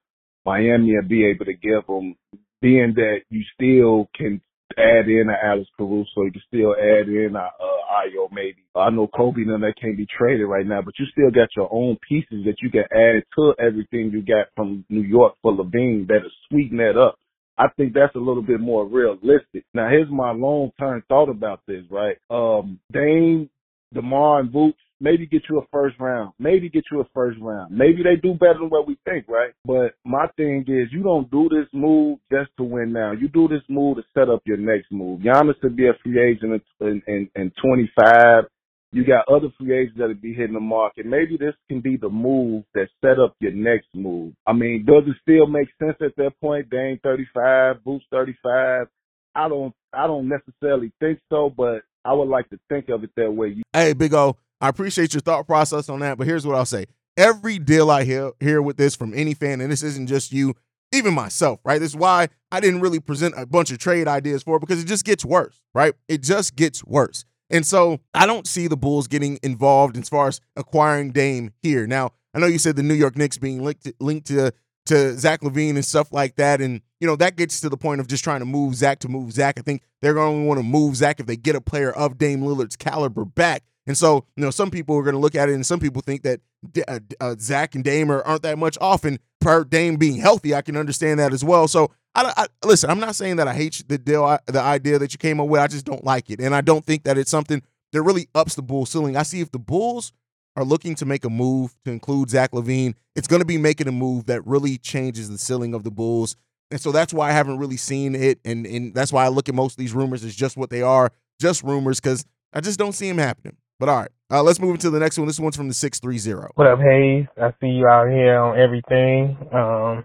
Miami 0.45 0.95
will 0.95 1.07
be 1.07 1.25
able 1.25 1.45
to 1.45 1.53
give 1.53 1.85
them, 1.87 2.15
being 2.61 2.93
that 2.95 3.21
you 3.29 3.43
still 3.53 4.09
can 4.15 4.41
add 4.77 5.07
in 5.07 5.29
a 5.29 5.47
Alex 5.47 5.69
Caruso. 5.77 6.09
So 6.15 6.23
you 6.23 6.31
can 6.31 6.41
still 6.47 6.73
add 6.73 7.07
in 7.07 7.35
a, 7.35 7.39
a 7.39 7.79
Ayo 7.99 8.27
maybe. 8.31 8.63
I 8.75 8.89
know 8.89 9.07
Coby 9.07 9.41
and 9.47 9.63
that 9.63 9.73
can't 9.81 9.97
be 9.97 10.07
traded 10.17 10.47
right 10.47 10.65
now, 10.65 10.81
but 10.81 10.93
you 10.99 11.05
still 11.11 11.31
got 11.31 11.49
your 11.55 11.69
own 11.71 11.97
pieces 12.07 12.45
that 12.45 12.61
you 12.61 12.69
can 12.69 12.85
add 12.91 13.23
to 13.37 13.53
everything 13.59 14.11
you 14.11 14.21
got 14.21 14.47
from 14.55 14.85
New 14.89 15.01
York 15.01 15.33
for 15.41 15.53
LaVine 15.53 16.07
that'll 16.07 16.29
sweeten 16.49 16.77
that 16.77 16.97
up. 16.97 17.15
I 17.57 17.67
think 17.75 17.93
that's 17.93 18.15
a 18.15 18.19
little 18.19 18.43
bit 18.43 18.61
more 18.61 18.85
realistic. 18.85 19.65
Now 19.73 19.89
here's 19.89 20.09
my 20.09 20.31
long 20.31 20.71
term 20.79 21.03
thought 21.09 21.29
about 21.29 21.61
this, 21.67 21.83
right? 21.89 22.17
Um, 22.29 22.79
Dame, 22.93 23.49
DeMar 23.93 24.39
and 24.39 24.51
Boots, 24.51 24.79
maybe 24.99 25.25
get 25.25 25.43
you 25.49 25.59
a 25.59 25.65
first 25.71 25.99
round, 25.99 26.33
maybe 26.39 26.69
get 26.69 26.83
you 26.91 27.01
a 27.01 27.05
first 27.13 27.39
round. 27.41 27.75
Maybe 27.75 28.03
they 28.03 28.15
do 28.21 28.33
better 28.33 28.59
than 28.59 28.69
what 28.69 28.87
we 28.87 28.97
think, 29.05 29.25
right? 29.27 29.53
But 29.65 29.95
my 30.05 30.27
thing 30.37 30.65
is, 30.67 30.89
you 30.91 31.03
don't 31.03 31.29
do 31.31 31.49
this 31.49 31.67
move 31.73 32.19
just 32.31 32.49
to 32.57 32.63
win 32.63 32.93
now. 32.93 33.11
You 33.11 33.27
do 33.27 33.47
this 33.47 33.63
move 33.69 33.97
to 33.97 34.03
set 34.13 34.29
up 34.29 34.41
your 34.45 34.57
next 34.57 34.91
move. 34.91 35.21
Giannis 35.21 35.59
to 35.61 35.69
be 35.69 35.87
a 35.87 35.93
free 36.03 36.19
agent 36.19 36.61
in, 36.81 37.01
in, 37.07 37.29
in 37.35 37.51
25. 37.61 38.45
You 38.91 39.05
got 39.05 39.31
other 39.31 39.49
free 39.59 39.77
agents 39.77 39.97
that'll 39.99 40.15
be 40.15 40.33
hitting 40.33 40.55
the 40.55 40.59
market. 40.59 41.05
Maybe 41.05 41.37
this 41.37 41.53
can 41.67 41.79
be 41.79 41.95
the 41.95 42.09
move 42.09 42.63
that 42.73 42.87
set 43.01 43.19
up 43.19 43.35
your 43.39 43.51
next 43.51 43.87
move. 43.93 44.33
I 44.47 44.53
mean, 44.53 44.83
does 44.85 45.03
it 45.05 45.15
still 45.21 45.45
make 45.45 45.67
sense 45.77 45.97
at 46.01 46.15
that 46.17 46.31
point? 46.41 46.71
Dame 46.71 46.99
35, 47.03 47.83
Boots 47.83 48.05
35. 48.11 48.87
I 49.35 49.47
don't, 49.47 49.75
I 49.93 50.07
don't 50.07 50.27
necessarily 50.27 50.91
think 50.99 51.19
so, 51.29 51.53
but 51.55 51.83
I 52.03 52.13
would 52.13 52.29
like 52.29 52.49
to 52.49 52.59
think 52.67 52.89
of 52.89 53.03
it 53.03 53.11
that 53.15 53.31
way. 53.31 53.61
Hey, 53.73 53.93
Big 53.93 54.13
O, 54.15 54.35
I 54.61 54.69
appreciate 54.69 55.13
your 55.13 55.21
thought 55.21 55.47
process 55.47 55.89
on 55.89 55.99
that, 55.99 56.17
but 56.17 56.27
here's 56.27 56.45
what 56.45 56.55
I'll 56.55 56.65
say. 56.65 56.85
Every 57.17 57.59
deal 57.59 57.91
I 57.91 58.03
hear 58.03 58.31
hear 58.39 58.61
with 58.61 58.77
this 58.77 58.95
from 58.95 59.13
any 59.13 59.33
fan, 59.33 59.61
and 59.61 59.71
this 59.71 59.83
isn't 59.83 60.07
just 60.07 60.31
you, 60.31 60.53
even 60.91 61.13
myself, 61.13 61.59
right? 61.63 61.79
This 61.79 61.91
is 61.91 61.95
why 61.95 62.29
I 62.51 62.59
didn't 62.59 62.81
really 62.81 62.99
present 62.99 63.35
a 63.37 63.45
bunch 63.45 63.71
of 63.71 63.77
trade 63.77 64.07
ideas 64.07 64.43
for 64.43 64.57
it 64.57 64.59
because 64.61 64.81
it 64.81 64.87
just 64.87 65.05
gets 65.05 65.25
worse, 65.25 65.61
right? 65.73 65.93
It 66.07 66.21
just 66.21 66.55
gets 66.55 66.83
worse. 66.83 67.25
And 67.49 67.65
so 67.65 67.99
I 68.13 68.25
don't 68.25 68.47
see 68.47 68.67
the 68.67 68.77
Bulls 68.77 69.07
getting 69.07 69.39
involved 69.41 69.97
as 69.97 70.07
far 70.07 70.27
as 70.27 70.39
acquiring 70.55 71.11
Dame 71.11 71.51
here. 71.61 71.87
Now, 71.87 72.11
I 72.33 72.39
know 72.39 72.47
you 72.47 72.59
said 72.59 72.75
the 72.75 72.83
New 72.83 72.93
York 72.93 73.17
Knicks 73.17 73.37
being 73.37 73.63
linked 73.63 73.83
to, 73.85 73.93
linked 73.99 74.27
to 74.27 74.53
to 74.89 75.15
Zach 75.17 75.41
LaVine 75.41 75.75
and 75.75 75.85
stuff 75.85 76.11
like 76.11 76.35
that. 76.37 76.61
And, 76.61 76.81
you 76.99 77.05
know, 77.05 77.15
that 77.17 77.35
gets 77.35 77.61
to 77.61 77.69
the 77.69 77.77
point 77.77 78.01
of 78.01 78.07
just 78.07 78.23
trying 78.23 78.39
to 78.39 78.45
move 78.45 78.73
Zach 78.73 78.99
to 78.99 79.07
move 79.07 79.31
Zach. 79.31 79.59
I 79.59 79.61
think 79.61 79.83
they're 80.01 80.15
going 80.15 80.41
to 80.41 80.47
want 80.47 80.59
to 80.59 80.63
move 80.63 80.95
Zach 80.95 81.19
if 81.19 81.27
they 81.27 81.35
get 81.35 81.55
a 81.55 81.61
player 81.61 81.91
of 81.91 82.17
Dame 82.17 82.41
Lillard's 82.41 82.75
caliber 82.75 83.23
back. 83.23 83.63
And 83.89 83.97
so, 83.97 84.23
you 84.35 84.43
know, 84.43 84.51
some 84.51 84.69
people 84.69 84.95
are 84.97 85.03
going 85.03 85.15
to 85.15 85.19
look 85.19 85.33
at 85.33 85.49
it 85.49 85.55
and 85.55 85.65
some 85.65 85.79
people 85.79 86.03
think 86.03 86.21
that 86.21 86.41
uh, 86.87 86.99
uh, 87.19 87.35
Zach 87.39 87.73
and 87.73 87.83
Dame 87.83 88.11
are, 88.11 88.21
aren't 88.21 88.43
that 88.43 88.59
much 88.59 88.77
off. 88.79 89.03
And 89.03 89.17
per 89.41 89.63
Dame 89.63 89.95
being 89.95 90.17
healthy, 90.17 90.53
I 90.53 90.61
can 90.61 90.77
understand 90.77 91.19
that 91.19 91.33
as 91.33 91.43
well. 91.43 91.67
So, 91.67 91.89
I, 92.13 92.31
I, 92.37 92.67
listen, 92.67 92.91
I'm 92.91 92.99
not 92.99 93.15
saying 93.15 93.37
that 93.37 93.47
I 93.47 93.55
hate 93.55 93.83
the 93.87 93.97
deal, 93.97 94.37
the 94.45 94.61
idea 94.61 94.99
that 94.99 95.11
you 95.11 95.17
came 95.17 95.39
up 95.39 95.47
with. 95.47 95.59
I 95.59 95.65
just 95.65 95.85
don't 95.85 96.03
like 96.03 96.29
it. 96.29 96.39
And 96.39 96.53
I 96.53 96.61
don't 96.61 96.85
think 96.85 97.03
that 97.05 97.17
it's 97.17 97.31
something 97.31 97.63
that 97.91 98.03
really 98.03 98.27
ups 98.35 98.53
the 98.53 98.61
Bulls 98.61 98.91
ceiling. 98.91 99.17
I 99.17 99.23
see 99.23 99.41
if 99.41 99.51
the 99.51 99.57
Bulls 99.57 100.11
are 100.55 100.63
looking 100.63 100.93
to 100.93 101.05
make 101.07 101.25
a 101.25 101.29
move 101.29 101.75
to 101.85 101.91
include 101.91 102.29
Zach 102.29 102.51
LaVine, 102.51 102.93
it's 103.15 103.27
going 103.27 103.41
to 103.41 103.45
be 103.45 103.57
making 103.57 103.87
a 103.87 103.91
move 103.91 104.27
that 104.27 104.45
really 104.45 104.77
changes 104.77 105.29
the 105.29 105.39
ceiling 105.39 105.73
of 105.73 105.83
the 105.83 105.91
Bulls. 105.91 106.35
And 106.69 106.79
so 106.79 106.91
that's 106.91 107.11
why 107.11 107.29
I 107.29 107.31
haven't 107.31 107.57
really 107.57 107.77
seen 107.77 108.13
it. 108.13 108.39
And, 108.45 108.67
and 108.67 108.93
that's 108.93 109.11
why 109.11 109.25
I 109.25 109.29
look 109.29 109.49
at 109.49 109.55
most 109.55 109.73
of 109.73 109.77
these 109.77 109.93
rumors 109.93 110.23
as 110.23 110.35
just 110.35 110.57
what 110.57 110.69
they 110.69 110.83
are, 110.83 111.11
just 111.39 111.63
rumors, 111.63 111.99
because 111.99 112.23
I 112.53 112.61
just 112.61 112.77
don't 112.77 112.93
see 112.93 113.07
them 113.07 113.17
happening. 113.17 113.57
But 113.79 113.87
all 113.87 113.95
right, 113.95 114.11
uh, 114.29 114.43
let's 114.43 114.59
move 114.59 114.71
into 114.71 114.89
the 114.89 114.99
next 114.99 115.17
one. 115.17 115.25
This 115.25 115.39
one's 115.39 115.55
from 115.55 115.69
the 115.69 115.73
630. 115.73 116.51
What 116.55 116.67
up, 116.67 116.79
Haize? 116.79 117.27
I 117.41 117.51
see 117.61 117.67
you 117.67 117.87
out 117.87 118.09
here 118.09 118.37
on 118.37 118.59
everything. 118.59 119.37
Um, 119.53 120.03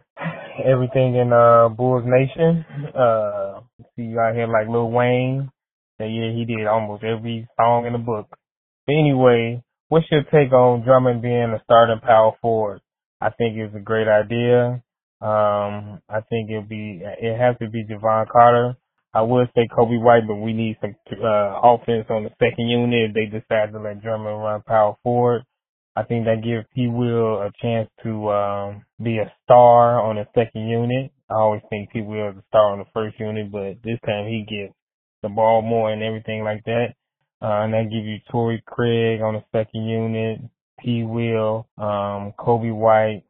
everything 0.64 1.16
in 1.16 1.32
uh 1.32 1.68
Bulls 1.70 2.04
Nation. 2.06 2.64
Uh, 2.94 3.60
see 3.96 4.02
you 4.02 4.20
out 4.20 4.34
here 4.34 4.46
like 4.46 4.68
Lil 4.68 4.92
Wayne. 4.92 5.50
That 5.98 6.06
yeah, 6.06 6.30
he 6.30 6.44
did 6.44 6.68
almost 6.68 7.02
every 7.02 7.48
song 7.56 7.86
in 7.86 7.92
the 7.92 7.98
book. 7.98 8.28
But 8.86 8.92
anyway, 8.92 9.62
what's 9.88 10.06
your 10.10 10.22
take 10.22 10.52
on 10.52 10.84
Drummond 10.84 11.22
being 11.22 11.50
a 11.50 11.60
starting 11.64 12.00
power 12.00 12.32
forward? 12.40 12.80
I 13.20 13.30
think 13.30 13.56
it's 13.56 13.74
a 13.74 13.80
great 13.80 14.06
idea. 14.06 14.82
Um, 15.20 16.00
I 16.08 16.20
think 16.28 16.50
it'll 16.50 16.62
be 16.62 17.02
it 17.02 17.38
has 17.40 17.56
to 17.58 17.68
be 17.68 17.84
Jevon 17.84 18.28
Carter. 18.28 18.76
I 19.14 19.22
would 19.22 19.48
say 19.54 19.68
Coby 19.68 20.02
White, 20.02 20.26
but 20.26 20.36
we 20.36 20.52
need 20.52 20.76
some 20.80 20.96
uh, 21.22 21.60
offense 21.62 22.06
on 22.10 22.24
the 22.24 22.30
second 22.42 22.68
unit. 22.68 23.10
If 23.10 23.14
they 23.14 23.26
decide 23.26 23.72
to 23.72 23.78
let 23.78 24.02
Drummond 24.02 24.42
run 24.42 24.62
power 24.62 24.96
forward, 25.04 25.44
I 25.94 26.02
think 26.02 26.24
that 26.24 26.42
gives 26.42 26.66
P. 26.74 26.88
Will 26.88 27.40
a 27.40 27.52
chance 27.62 27.88
to 28.02 28.30
um, 28.30 28.84
be 29.00 29.18
a 29.18 29.32
star 29.44 30.00
on 30.00 30.16
the 30.16 30.26
second 30.34 30.68
unit. 30.68 31.12
I 31.30 31.34
always 31.34 31.62
think 31.70 31.90
P. 31.92 32.02
Will 32.02 32.30
is 32.30 32.36
a 32.36 32.44
star 32.48 32.72
on 32.72 32.80
the 32.80 32.86
first 32.92 33.18
unit, 33.20 33.52
but 33.52 33.80
this 33.84 34.00
time 34.04 34.26
he 34.26 34.42
gets 34.42 34.74
the 35.22 35.28
ball 35.28 35.62
more 35.62 35.92
and 35.92 36.02
everything 36.02 36.42
like 36.42 36.64
that. 36.64 36.94
Uh, 37.40 37.62
and 37.62 37.72
that 37.72 37.84
gives 37.84 38.06
you 38.06 38.18
Torrey 38.30 38.62
Craig 38.66 39.20
on 39.20 39.34
the 39.34 39.44
second 39.52 39.86
unit, 39.86 40.40
P. 40.80 41.04
Will, 41.04 41.68
um, 41.78 42.32
Coby 42.36 42.74
White, 42.74 43.22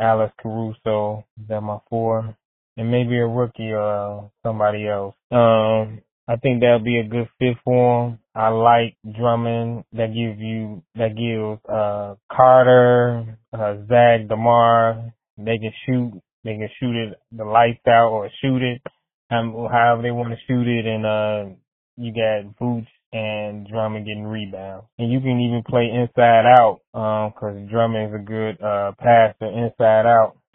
Alex 0.00 0.34
Caruso. 0.42 1.24
Is 1.40 1.48
that 1.48 1.60
my 1.60 1.78
four? 1.88 2.36
And 2.76 2.90
maybe 2.90 3.18
a 3.18 3.26
rookie 3.26 3.72
or 3.72 4.30
somebody 4.44 4.88
else. 4.88 5.14
Um, 5.30 6.00
I 6.28 6.36
think 6.36 6.60
that'll 6.60 6.78
be 6.78 6.98
a 6.98 7.08
good 7.08 7.28
fit 7.38 7.56
for 7.64 8.08
him. 8.08 8.18
I 8.34 8.48
like 8.48 8.96
Drummond. 9.18 9.84
That 9.92 10.14
gives 10.14 10.38
you 10.38 10.82
that 10.94 11.16
gives 11.16 11.60
uh 11.68 12.14
Carter, 12.32 13.36
uh, 13.52 13.74
Zach, 13.88 14.28
Demar. 14.28 15.12
They 15.36 15.58
can 15.58 15.72
shoot. 15.84 16.22
They 16.44 16.52
can 16.52 16.68
shoot 16.78 16.94
it 16.94 17.18
the 17.32 17.44
lights 17.44 17.86
out 17.88 18.10
or 18.10 18.30
shoot 18.40 18.62
it, 18.62 18.82
um, 19.30 19.52
however 19.70 20.02
they 20.02 20.12
want 20.12 20.30
to 20.30 20.36
shoot 20.46 20.66
it. 20.66 20.86
And 20.86 21.04
uh, 21.04 21.54
you 21.96 22.14
got 22.14 22.56
Boots 22.58 22.88
and 23.12 23.66
Drummond 23.66 24.06
getting 24.06 24.24
rebounds. 24.24 24.86
And 24.98 25.10
you 25.10 25.20
can 25.20 25.40
even 25.40 25.62
play 25.68 25.90
inside 25.92 26.46
out, 26.46 26.80
um, 26.94 27.32
cause 27.38 27.56
Drummond 27.70 28.14
is 28.14 28.20
a 28.20 28.24
good, 28.24 28.62
uh, 28.62 28.92
passer 28.98 29.46
inside 29.46 30.06
out. 30.06 30.36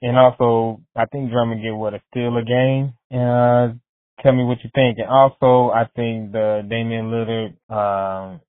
and 0.00 0.16
also, 0.16 0.80
I 0.96 1.06
think 1.06 1.30
Drummond 1.30 1.62
get 1.62 1.70
what, 1.72 1.94
a 1.94 2.00
steal 2.10 2.36
a 2.36 2.44
game? 2.44 2.94
And, 3.10 3.20
uh, 3.22 3.74
tell 4.22 4.32
me 4.32 4.44
what 4.44 4.58
you 4.64 4.70
think. 4.74 4.98
And 4.98 5.08
also, 5.08 5.70
I 5.70 5.84
think 5.96 6.32
the 6.32 6.62
Damian 6.68 7.10
Lillard, 7.10 7.54
um, 7.70 8.40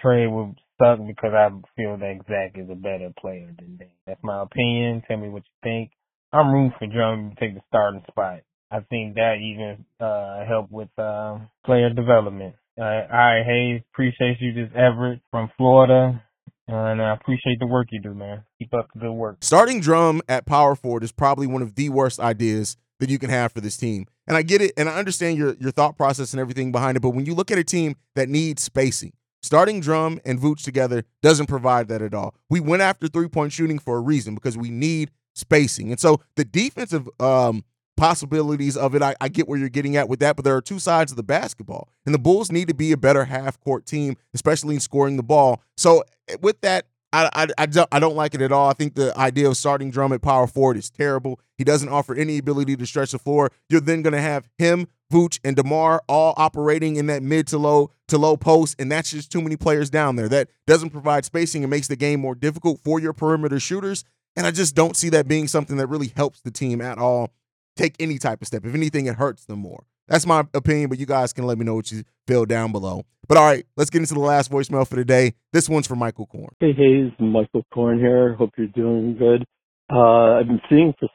trade 0.00 0.28
would 0.28 0.54
suck 0.78 0.98
because 1.06 1.32
I 1.32 1.48
feel 1.76 1.96
that 1.96 2.20
Zach 2.28 2.52
is 2.54 2.70
a 2.70 2.74
better 2.74 3.12
player 3.18 3.52
than 3.58 3.76
Dame. 3.76 3.88
That's 4.06 4.22
my 4.22 4.42
opinion. 4.42 5.02
Tell 5.08 5.16
me 5.16 5.28
what 5.28 5.42
you 5.44 5.56
think. 5.62 5.90
I'm 6.32 6.52
rooting 6.52 6.74
for 6.78 6.86
Drummond 6.86 7.36
to 7.36 7.40
take 7.40 7.54
the 7.54 7.62
starting 7.68 8.02
spot. 8.08 8.40
I 8.70 8.80
think 8.90 9.14
that 9.14 9.36
even 9.36 9.84
uh 10.04 10.44
help 10.44 10.70
with 10.70 10.88
uh, 10.98 11.38
player 11.64 11.88
development. 11.90 12.56
Uh, 12.78 12.82
all 12.82 13.08
right, 13.10 13.42
Haize, 13.46 13.82
appreciate 13.92 14.38
you, 14.40 14.52
this 14.52 14.70
Everett 14.74 15.20
from 15.30 15.50
Florida. 15.56 16.22
And 16.68 17.00
I 17.00 17.14
appreciate 17.14 17.60
the 17.60 17.66
work 17.66 17.88
you 17.90 18.00
do, 18.00 18.12
man. 18.12 18.42
Keep 18.58 18.74
up 18.74 18.88
the 18.92 19.00
good 19.00 19.12
work. 19.12 19.36
Starting 19.40 19.80
Drum 19.80 20.20
at 20.28 20.46
power 20.46 20.74
forward 20.74 21.04
is 21.04 21.12
probably 21.12 21.46
one 21.46 21.62
of 21.62 21.76
the 21.76 21.88
worst 21.90 22.18
ideas 22.18 22.76
that 22.98 23.08
you 23.08 23.18
can 23.18 23.30
have 23.30 23.52
for 23.52 23.60
this 23.60 23.76
team. 23.76 24.06
And 24.26 24.36
I 24.36 24.42
get 24.42 24.60
it, 24.60 24.72
and 24.76 24.88
I 24.88 24.98
understand 24.98 25.38
your 25.38 25.54
your 25.60 25.70
thought 25.70 25.96
process 25.96 26.32
and 26.32 26.40
everything 26.40 26.72
behind 26.72 26.96
it. 26.96 27.00
But 27.00 27.10
when 27.10 27.26
you 27.26 27.34
look 27.34 27.50
at 27.50 27.58
a 27.58 27.64
team 27.64 27.94
that 28.16 28.28
needs 28.28 28.62
spacing, 28.62 29.12
starting 29.42 29.80
Drum 29.80 30.20
and 30.24 30.40
Vooch 30.40 30.64
together 30.64 31.04
doesn't 31.22 31.46
provide 31.46 31.86
that 31.88 32.02
at 32.02 32.14
all. 32.14 32.34
We 32.50 32.58
went 32.58 32.82
after 32.82 33.06
three 33.06 33.28
point 33.28 33.52
shooting 33.52 33.78
for 33.78 33.96
a 33.96 34.00
reason 34.00 34.34
because 34.34 34.56
we 34.56 34.70
need 34.70 35.12
spacing. 35.34 35.90
And 35.90 36.00
so 36.00 36.20
the 36.34 36.44
defensive 36.44 37.08
um, 37.20 37.64
possibilities 37.96 38.76
of 38.76 38.94
it. 38.94 39.02
I, 39.02 39.14
I, 39.20 39.28
get 39.28 39.48
where 39.48 39.58
you're 39.58 39.68
getting 39.68 39.96
at 39.96 40.08
with 40.08 40.20
that, 40.20 40.36
but 40.36 40.44
there 40.44 40.56
are 40.56 40.62
two 40.62 40.78
sides 40.78 41.10
of 41.12 41.16
the 41.16 41.22
basketball, 41.22 41.88
and 42.04 42.14
the 42.14 42.18
Bulls 42.18 42.52
need 42.52 42.68
to 42.68 42.74
be 42.74 42.92
a 42.92 42.96
better 42.96 43.24
half 43.24 43.58
court 43.60 43.86
team, 43.86 44.16
especially 44.34 44.74
in 44.74 44.80
scoring 44.80 45.16
the 45.16 45.22
ball. 45.22 45.62
So 45.76 46.04
eh, 46.28 46.36
with 46.40 46.60
that, 46.60 46.86
I, 47.12 47.30
I, 47.32 47.46
I, 47.58 47.66
don't, 47.66 47.88
I 47.92 47.98
don't 47.98 48.16
like 48.16 48.34
it 48.34 48.42
at 48.42 48.52
all. 48.52 48.68
I 48.68 48.74
think 48.74 48.94
the 48.94 49.16
idea 49.18 49.48
of 49.48 49.56
starting 49.56 49.90
Drum 49.90 50.12
at 50.12 50.22
power 50.22 50.46
forward 50.46 50.76
is 50.76 50.90
terrible. 50.90 51.40
He 51.56 51.64
doesn't 51.64 51.88
offer 51.88 52.14
any 52.14 52.38
ability 52.38 52.76
to 52.76 52.86
stretch 52.86 53.12
the 53.12 53.18
floor. 53.18 53.50
You're 53.70 53.80
then 53.80 54.02
going 54.02 54.12
to 54.12 54.20
have 54.20 54.48
him, 54.58 54.88
Vooch, 55.12 55.38
and 55.44 55.56
Demar 55.56 56.02
all 56.08 56.34
operating 56.36 56.96
in 56.96 57.06
that 57.06 57.22
mid 57.22 57.46
to 57.48 57.58
low 57.58 57.90
to 58.08 58.18
low 58.18 58.36
post, 58.36 58.76
and 58.78 58.92
that's 58.92 59.10
just 59.10 59.32
too 59.32 59.40
many 59.40 59.56
players 59.56 59.90
down 59.90 60.16
there. 60.16 60.28
That 60.28 60.48
doesn't 60.66 60.90
provide 60.90 61.24
spacing 61.24 61.64
and 61.64 61.70
makes 61.70 61.88
the 61.88 61.96
game 61.96 62.20
more 62.20 62.34
difficult 62.34 62.80
for 62.84 63.00
your 63.00 63.12
perimeter 63.12 63.58
shooters. 63.58 64.04
And 64.36 64.46
I 64.46 64.50
just 64.50 64.74
don't 64.74 64.96
see 64.96 65.08
that 65.10 65.26
being 65.26 65.48
something 65.48 65.78
that 65.78 65.86
really 65.86 66.12
helps 66.14 66.42
the 66.42 66.50
team 66.50 66.82
at 66.82 66.98
all 66.98 67.30
take 67.76 67.94
any 68.00 68.18
type 68.18 68.40
of 68.40 68.46
step. 68.46 68.64
If 68.64 68.74
anything, 68.74 69.06
it 69.06 69.16
hurts 69.16 69.44
them 69.44 69.60
more. 69.60 69.84
That's 70.08 70.26
my 70.26 70.44
opinion, 70.54 70.88
but 70.88 70.98
you 70.98 71.06
guys 71.06 71.32
can 71.32 71.44
let 71.44 71.58
me 71.58 71.64
know 71.64 71.74
what 71.74 71.90
you 71.90 72.04
feel 72.26 72.46
down 72.46 72.72
below. 72.72 73.04
But 73.28 73.38
all 73.38 73.44
right, 73.44 73.66
let's 73.76 73.90
get 73.90 74.00
into 74.02 74.14
the 74.14 74.20
last 74.20 74.50
voicemail 74.50 74.86
for 74.86 74.94
the 74.94 75.04
day. 75.04 75.34
This 75.52 75.68
one's 75.68 75.86
from 75.86 75.98
Michael 75.98 76.26
Korn. 76.26 76.54
Hey, 76.60 76.72
Haize, 76.72 77.12
Michael 77.18 77.66
Korn 77.74 77.98
here. 77.98 78.34
Hope 78.34 78.50
you're 78.56 78.68
doing 78.68 79.16
good. 79.18 79.44
Uh, 79.92 80.38
I've 80.38 80.46
been 80.46 80.60
seeing 80.68 80.94
for 80.98 81.08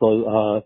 uh, 0.58 0.62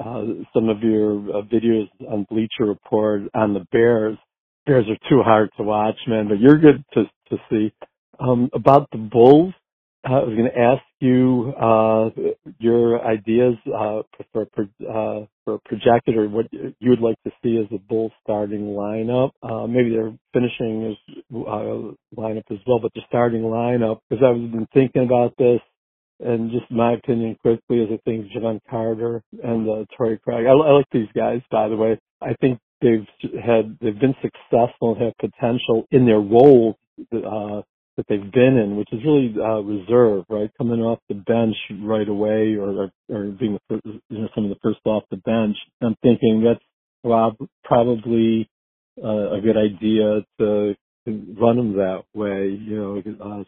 uh, 0.00 0.24
some 0.54 0.68
of 0.68 0.82
your 0.82 1.18
uh, 1.18 1.42
videos 1.42 1.88
on 2.10 2.26
Bleacher 2.30 2.64
Report 2.64 3.22
on 3.34 3.54
the 3.54 3.64
Bears. 3.72 4.16
Bears 4.64 4.86
are 4.88 5.08
too 5.08 5.22
hard 5.22 5.50
to 5.56 5.62
watch, 5.62 5.96
man, 6.06 6.28
but 6.28 6.40
you're 6.40 6.58
good 6.58 6.82
to 6.94 7.04
to 7.30 7.36
see. 7.50 7.72
Um, 8.18 8.48
about 8.54 8.88
the 8.92 8.98
Bulls, 8.98 9.52
I 10.06 10.12
was 10.24 10.36
going 10.36 10.50
to 10.50 10.58
ask 10.58 10.82
you 11.00 11.52
uh, 11.60 12.10
your 12.60 13.04
ideas 13.06 13.56
uh, 13.66 14.02
for 14.32 14.46
uh, 14.88 15.26
for 15.44 15.58
projected 15.66 16.16
or 16.16 16.28
what 16.28 16.46
you 16.52 16.90
would 16.90 17.00
like 17.02 17.22
to 17.24 17.32
see 17.42 17.58
as 17.58 17.66
a 17.74 17.80
bull 17.80 18.12
starting 18.24 18.66
lineup. 18.66 19.32
Uh, 19.42 19.66
maybe 19.66 19.90
their 19.90 20.14
finishing 20.32 20.92
is 20.92 21.16
uh, 21.34 21.92
lineup 22.18 22.44
as 22.50 22.58
well, 22.66 22.80
but 22.80 22.94
the 22.94 23.02
starting 23.08 23.42
lineup 23.42 24.00
because 24.08 24.24
I've 24.24 24.52
been 24.52 24.68
thinking 24.74 25.04
about 25.04 25.34
this. 25.38 25.60
And 26.20 26.50
just 26.52 26.70
my 26.70 26.94
opinion 26.94 27.36
quickly 27.42 27.78
is 27.80 27.90
I 27.92 28.00
think 28.06 28.28
Jevon 28.32 28.60
Carter 28.70 29.22
and 29.44 29.68
uh, 29.68 29.84
Torrey 29.98 30.18
Craig. 30.24 30.46
I, 30.46 30.52
I 30.52 30.72
like 30.72 30.86
these 30.92 31.08
guys, 31.16 31.42
by 31.50 31.68
the 31.68 31.76
way. 31.76 31.98
I 32.22 32.34
think 32.40 32.60
they've 32.82 33.06
had 33.44 33.78
they've 33.82 34.00
been 34.00 34.16
successful 34.22 34.94
and 34.94 35.02
have 35.02 35.14
potential 35.18 35.86
in 35.90 36.06
their 36.06 36.20
role 36.20 36.78
uh, 37.12 37.62
that 37.96 38.06
they've 38.08 38.32
been 38.32 38.56
in, 38.58 38.76
which 38.76 38.92
is 38.92 39.00
really 39.04 39.34
uh, 39.38 39.60
reserve, 39.60 40.24
right? 40.28 40.50
Coming 40.58 40.80
off 40.80 40.98
the 41.08 41.14
bench 41.14 41.56
right 41.82 42.08
away, 42.08 42.56
or 42.56 42.90
or 43.08 43.24
being 43.24 43.54
the 43.54 43.60
first, 43.68 43.98
you 44.10 44.18
know 44.18 44.28
some 44.34 44.44
of 44.44 44.50
the 44.50 44.58
first 44.62 44.80
off 44.84 45.04
the 45.10 45.16
bench. 45.16 45.56
I'm 45.82 45.96
thinking 46.02 46.44
that's 46.44 46.60
probably 47.64 48.48
uh, 49.02 49.36
a 49.36 49.40
good 49.40 49.56
idea 49.56 50.24
to, 50.38 50.74
to 51.06 51.36
run 51.40 51.56
them 51.56 51.76
that 51.76 52.02
way, 52.14 52.48
you 52.48 52.76
know, 52.76 53.02
uh, 53.24 53.44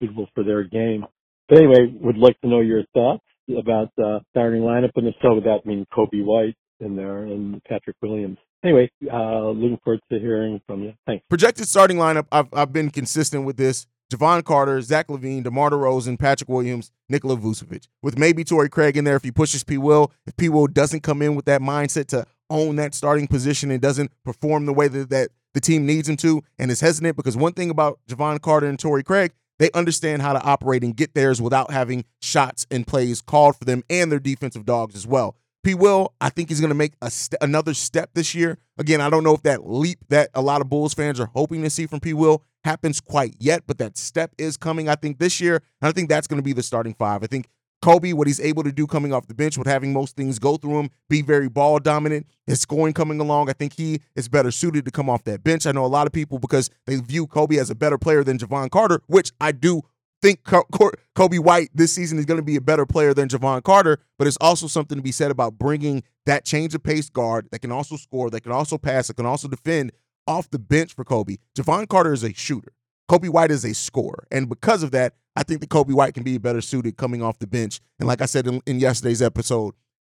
suitable 0.00 0.28
for 0.34 0.44
their 0.44 0.64
game. 0.64 1.04
But 1.48 1.58
anyway, 1.58 1.92
would 2.00 2.18
like 2.18 2.40
to 2.40 2.48
know 2.48 2.60
your 2.60 2.82
thoughts 2.92 3.24
about 3.48 3.90
uh, 4.02 4.20
starting 4.30 4.62
lineup, 4.62 4.90
and 4.96 5.06
if 5.06 5.14
so, 5.22 5.34
would 5.34 5.44
that 5.44 5.64
mean 5.64 5.86
Coby 5.94 6.24
White 6.24 6.56
in 6.80 6.96
there 6.96 7.22
and 7.22 7.62
Patrick 7.64 7.96
Williams? 8.02 8.38
Anyway, 8.64 8.90
uh, 9.12 9.48
looking 9.50 9.78
forward 9.84 10.00
to 10.10 10.18
hearing 10.18 10.60
from 10.66 10.82
you. 10.82 10.94
Thanks. 11.06 11.24
Projected 11.28 11.68
starting 11.68 11.96
lineup. 11.96 12.26
I've 12.32 12.48
I've 12.52 12.72
been 12.72 12.90
consistent 12.90 13.44
with 13.44 13.56
this. 13.56 13.86
Jevon 14.12 14.42
Carter, 14.42 14.80
Zach 14.80 15.08
LaVine, 15.08 15.44
DeMar 15.44 15.70
DeRozan, 15.70 16.18
Patrick 16.18 16.48
Williams, 16.48 16.90
Nikola 17.10 17.36
Vucevic. 17.36 17.88
With 18.02 18.18
maybe 18.18 18.42
Torrey 18.42 18.70
Craig 18.70 18.96
in 18.96 19.04
there 19.04 19.16
if 19.16 19.22
he 19.22 19.30
pushes 19.30 19.64
P. 19.64 19.76
Will. 19.76 20.12
If 20.26 20.34
P. 20.36 20.48
Will 20.48 20.66
doesn't 20.66 21.02
come 21.02 21.20
in 21.20 21.34
with 21.34 21.44
that 21.44 21.60
mindset 21.60 22.06
to 22.08 22.26
own 22.48 22.76
that 22.76 22.94
starting 22.94 23.26
position 23.26 23.70
and 23.70 23.82
doesn't 23.82 24.10
perform 24.24 24.64
the 24.64 24.72
way 24.72 24.88
that, 24.88 25.10
that 25.10 25.28
the 25.52 25.60
team 25.60 25.84
needs 25.84 26.08
him 26.08 26.16
to 26.18 26.42
and 26.58 26.70
is 26.70 26.80
hesitant 26.80 27.16
because 27.16 27.36
one 27.36 27.52
thing 27.52 27.68
about 27.68 27.98
Jevon 28.08 28.40
Carter 28.40 28.66
and 28.66 28.78
Torrey 28.78 29.02
Craig, 29.02 29.32
they 29.58 29.70
understand 29.72 30.22
how 30.22 30.32
to 30.32 30.42
operate 30.42 30.82
and 30.82 30.96
get 30.96 31.14
theirs 31.14 31.42
without 31.42 31.70
having 31.70 32.04
shots 32.22 32.66
and 32.70 32.86
plays 32.86 33.20
called 33.20 33.56
for 33.56 33.66
them 33.66 33.82
and 33.90 34.10
their 34.10 34.20
defensive 34.20 34.64
dogs 34.64 34.94
as 34.94 35.06
well. 35.06 35.36
P. 35.68 35.74
Will, 35.74 36.14
I 36.18 36.30
think 36.30 36.48
he's 36.48 36.60
going 36.60 36.70
to 36.70 36.74
make 36.74 36.94
st- 37.10 37.36
another 37.42 37.74
step 37.74 38.08
this 38.14 38.34
year. 38.34 38.56
Again, 38.78 39.02
I 39.02 39.10
don't 39.10 39.22
know 39.22 39.34
if 39.34 39.42
that 39.42 39.68
leap 39.68 39.98
that 40.08 40.30
a 40.32 40.40
lot 40.40 40.62
of 40.62 40.70
Bulls 40.70 40.94
fans 40.94 41.20
are 41.20 41.28
hoping 41.34 41.60
to 41.60 41.68
see 41.68 41.86
from 41.86 42.00
P. 42.00 42.14
Will 42.14 42.42
happens 42.64 43.02
quite 43.02 43.34
yet, 43.38 43.64
but 43.66 43.76
that 43.76 43.98
step 43.98 44.32
is 44.38 44.56
coming, 44.56 44.88
I 44.88 44.94
think, 44.94 45.18
this 45.18 45.42
year. 45.42 45.56
And 45.82 45.90
I 45.90 45.92
think 45.92 46.08
that's 46.08 46.26
going 46.26 46.38
to 46.38 46.42
be 46.42 46.54
the 46.54 46.62
starting 46.62 46.94
five. 46.94 47.22
I 47.22 47.26
think 47.26 47.48
Coby, 47.84 48.14
what 48.14 48.26
he's 48.26 48.40
able 48.40 48.64
to 48.64 48.72
do 48.72 48.86
coming 48.86 49.12
off 49.12 49.26
the 49.26 49.34
bench 49.34 49.58
with 49.58 49.66
having 49.66 49.92
most 49.92 50.16
things 50.16 50.38
go 50.38 50.56
through 50.56 50.80
him, 50.80 50.90
be 51.10 51.20
very 51.20 51.50
ball 51.50 51.78
dominant, 51.80 52.26
his 52.46 52.62
scoring 52.62 52.94
coming 52.94 53.20
along. 53.20 53.50
I 53.50 53.52
think 53.52 53.74
he 53.74 54.00
is 54.16 54.26
better 54.26 54.50
suited 54.50 54.86
to 54.86 54.90
come 54.90 55.10
off 55.10 55.24
that 55.24 55.44
bench. 55.44 55.66
I 55.66 55.72
know 55.72 55.84
a 55.84 55.86
lot 55.86 56.06
of 56.06 56.14
people 56.14 56.38
because 56.38 56.70
they 56.86 56.96
view 56.96 57.26
Coby 57.26 57.58
as 57.58 57.68
a 57.68 57.74
better 57.74 57.98
player 57.98 58.24
than 58.24 58.38
Jevon 58.38 58.70
Carter, 58.70 59.02
which 59.06 59.32
I 59.38 59.52
do 59.52 59.82
think 60.22 60.42
Coby 60.42 61.38
White 61.38 61.70
this 61.74 61.94
season 61.94 62.18
is 62.18 62.24
going 62.24 62.38
to 62.38 62.44
be 62.44 62.56
a 62.56 62.60
better 62.60 62.86
player 62.86 63.14
than 63.14 63.28
Jevon 63.28 63.62
Carter, 63.62 63.98
but 64.18 64.26
it's 64.26 64.38
also 64.40 64.66
something 64.66 64.96
to 64.96 65.02
be 65.02 65.12
said 65.12 65.30
about 65.30 65.58
bringing 65.58 66.02
that 66.26 66.44
change 66.44 66.74
of 66.74 66.82
pace 66.82 67.08
guard 67.08 67.48
that 67.50 67.60
can 67.60 67.72
also 67.72 67.96
score, 67.96 68.30
that 68.30 68.42
can 68.42 68.52
also 68.52 68.78
pass, 68.78 69.08
that 69.08 69.14
can 69.14 69.26
also 69.26 69.48
defend 69.48 69.92
off 70.26 70.50
the 70.50 70.58
bench 70.58 70.94
for 70.94 71.04
Coby. 71.04 71.38
Jevon 71.56 71.88
Carter 71.88 72.12
is 72.12 72.22
a 72.22 72.32
shooter. 72.34 72.72
Coby 73.10 73.30
White 73.30 73.50
is 73.50 73.64
a 73.64 73.72
scorer. 73.72 74.26
And 74.30 74.48
because 74.48 74.82
of 74.82 74.90
that, 74.90 75.14
I 75.34 75.42
think 75.42 75.60
that 75.60 75.70
Coby 75.70 75.94
White 75.94 76.14
can 76.14 76.24
be 76.24 76.36
better 76.36 76.60
suited 76.60 76.96
coming 76.96 77.22
off 77.22 77.38
the 77.38 77.46
bench. 77.46 77.80
And 77.98 78.06
like 78.06 78.20
I 78.20 78.26
said 78.26 78.46
in, 78.46 78.60
in 78.66 78.80
yesterday's 78.80 79.22
episode, 79.22 79.74